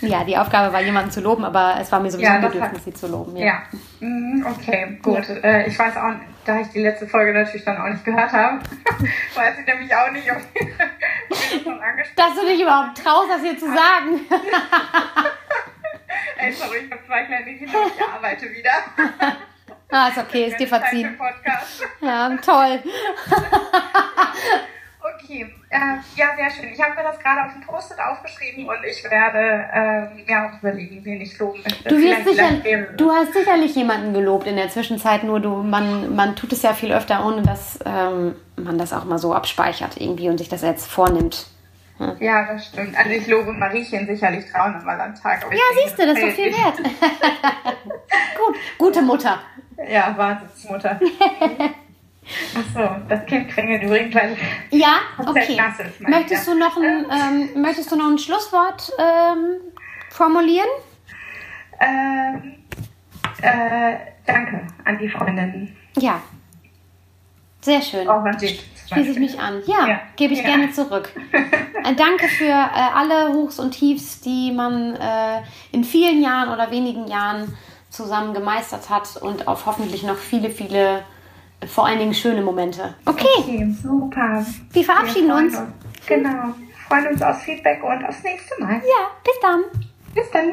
Ja, 0.00 0.24
die 0.24 0.36
Aufgabe 0.36 0.72
war, 0.72 0.80
jemanden 0.82 1.10
zu 1.10 1.20
loben, 1.22 1.44
aber 1.44 1.76
es 1.80 1.90
war 1.90 2.00
mir 2.00 2.10
sowieso 2.10 2.28
Ja, 2.28 2.34
ein 2.34 2.40
Bedürfnis, 2.42 2.72
hat- 2.78 2.82
sie 2.84 2.92
zu 2.94 3.06
loben. 3.08 3.34
Ja. 3.36 3.62
Mhm, 4.00 4.46
Okay, 4.46 4.98
gut. 5.02 5.26
Äh, 5.42 5.66
ich 5.66 5.78
weiß 5.78 5.96
auch, 5.96 6.12
da 6.44 6.60
ich 6.60 6.68
die 6.68 6.80
letzte 6.82 7.06
Folge 7.06 7.32
natürlich 7.32 7.64
dann 7.64 7.78
auch 7.78 7.88
nicht 7.88 8.04
gehört 8.04 8.30
habe, 8.32 8.58
weiß 9.34 9.58
ich 9.58 9.66
nämlich 9.66 9.94
auch 9.94 10.10
nicht, 10.12 10.30
ob 10.30 10.36
das 11.30 11.62
schon 11.62 11.80
angesprochen 11.80 12.14
Dass 12.16 12.34
du 12.34 12.46
dich 12.46 12.60
überhaupt 12.60 12.98
traust, 13.02 13.28
das 13.30 13.40
hier 13.42 13.58
zu 13.58 13.66
sagen. 13.66 14.20
Ey, 16.38 16.52
sorry, 16.52 16.76
ich 16.86 16.90
habe 16.92 17.02
zwei 17.06 17.24
kleine 17.24 17.56
Kinder 17.56 17.78
ich 17.96 18.02
arbeite 18.04 18.50
wieder. 18.52 18.70
ah, 19.90 20.08
ist 20.08 20.18
okay, 20.18 20.44
ist 20.48 20.60
dir 20.60 20.68
verziehen. 20.68 21.18
Ja, 22.02 22.36
toll. 22.44 22.82
Okay, 25.22 25.54
äh, 25.70 25.78
ja, 26.16 26.26
sehr 26.36 26.50
schön. 26.50 26.72
Ich 26.72 26.80
habe 26.80 26.94
mir 26.94 27.02
das 27.02 27.18
gerade 27.18 27.44
auf 27.44 27.52
dem 27.52 27.62
Post-it 27.62 27.98
aufgeschrieben 27.98 28.68
und 28.68 28.78
ich 28.84 29.02
werde 29.04 29.68
ähm, 29.72 30.24
mir 30.26 30.44
auch 30.44 30.58
überlegen, 30.60 31.04
wen 31.04 31.20
ich 31.20 31.38
loben 31.38 31.62
möchte. 31.62 31.88
Du, 31.88 31.96
wirst 31.96 32.24
sicher, 32.24 32.82
du 32.96 33.10
hast 33.10 33.32
sicherlich 33.32 33.74
jemanden 33.74 34.12
gelobt 34.12 34.46
in 34.46 34.56
der 34.56 34.68
Zwischenzeit, 34.68 35.24
nur 35.24 35.40
du, 35.40 35.62
man, 35.62 36.14
man 36.14 36.36
tut 36.36 36.52
es 36.52 36.62
ja 36.62 36.74
viel 36.74 36.92
öfter, 36.92 37.24
ohne 37.24 37.42
dass 37.42 37.78
ähm, 37.84 38.36
man 38.56 38.78
das 38.78 38.92
auch 38.92 39.04
mal 39.04 39.18
so 39.18 39.34
abspeichert 39.34 40.00
irgendwie 40.00 40.28
und 40.28 40.38
sich 40.38 40.48
das 40.48 40.62
jetzt 40.62 40.86
vornimmt. 40.86 41.46
Ja, 42.20 42.52
das 42.52 42.66
stimmt. 42.66 42.96
Also 42.96 43.10
ich 43.10 43.26
lobe 43.26 43.52
Mariechen 43.52 44.06
sicherlich 44.06 44.44
300 44.52 44.84
Mal 44.84 45.00
am 45.00 45.14
Tag. 45.14 45.46
Ja, 45.50 45.82
siehst 45.82 45.98
du, 45.98 46.06
das 46.06 46.18
ist 46.18 46.24
doch 46.24 46.30
viel 46.32 46.52
wert. 46.52 46.76
Gut, 48.36 48.56
gute 48.76 49.00
Mutter. 49.00 49.38
Ja, 49.88 50.14
Wahnsinnsmutter. 50.16 51.00
Achso, 52.54 52.96
das 53.08 53.24
Kind 53.26 53.48
quengelt 53.48 53.82
übrigens, 53.82 54.14
weil 54.14 54.36
Ja, 54.70 54.98
okay. 55.18 55.56
nass 55.56 55.78
ist, 55.80 56.00
Möchtest 56.00 56.46
du 56.46 56.54
noch 56.54 56.76
ein, 56.76 57.06
ähm, 57.10 57.62
möchtest 57.62 57.90
du 57.92 57.96
noch 57.96 58.08
ein 58.08 58.18
Schlusswort 58.18 58.90
ähm, 58.98 59.60
formulieren? 60.10 60.66
ähm, 61.80 62.54
äh, 63.42 63.96
danke 64.26 64.66
an 64.84 64.98
die 64.98 65.08
Freundinnen. 65.08 65.76
Ja. 65.98 66.20
Sehr 67.60 67.82
schön. 67.82 68.08
Auch 68.08 68.24
an 68.24 68.36
die 68.38 68.58
schließe 68.88 69.10
ich 69.10 69.18
mich 69.18 69.40
an. 69.40 69.62
Ja, 69.66 69.86
ja. 69.86 70.00
gebe 70.16 70.32
ich 70.32 70.40
ja. 70.40 70.46
gerne 70.46 70.70
zurück. 70.70 71.12
Äh, 71.32 71.94
danke 71.94 72.28
für 72.28 72.44
äh, 72.44 72.70
alle 72.94 73.32
Hochs 73.32 73.58
und 73.58 73.72
Tiefs, 73.72 74.20
die 74.20 74.52
man 74.52 74.96
äh, 74.96 75.42
in 75.72 75.84
vielen 75.84 76.22
Jahren 76.22 76.48
oder 76.48 76.70
wenigen 76.70 77.06
Jahren 77.06 77.56
zusammen 77.90 78.34
gemeistert 78.34 78.90
hat 78.90 79.16
und 79.16 79.48
auf 79.48 79.66
hoffentlich 79.66 80.02
noch 80.02 80.16
viele, 80.16 80.50
viele, 80.50 81.02
vor 81.66 81.86
allen 81.86 81.98
Dingen 81.98 82.14
schöne 82.14 82.42
Momente. 82.42 82.94
Okay. 83.04 83.26
okay 83.38 83.74
super. 83.82 84.44
Wir 84.72 84.84
verabschieden 84.84 85.28
Wir 85.28 85.34
uns. 85.34 85.56
uns. 85.56 85.68
Genau. 86.06 86.54
Freuen 86.88 87.08
uns 87.08 87.22
aufs 87.22 87.42
Feedback 87.42 87.82
und 87.82 88.04
aufs 88.04 88.22
nächste 88.22 88.60
Mal. 88.62 88.74
Ja, 88.74 89.10
bis 89.24 89.40
dann. 89.40 89.64
Bis 90.14 90.30
dann. 90.30 90.52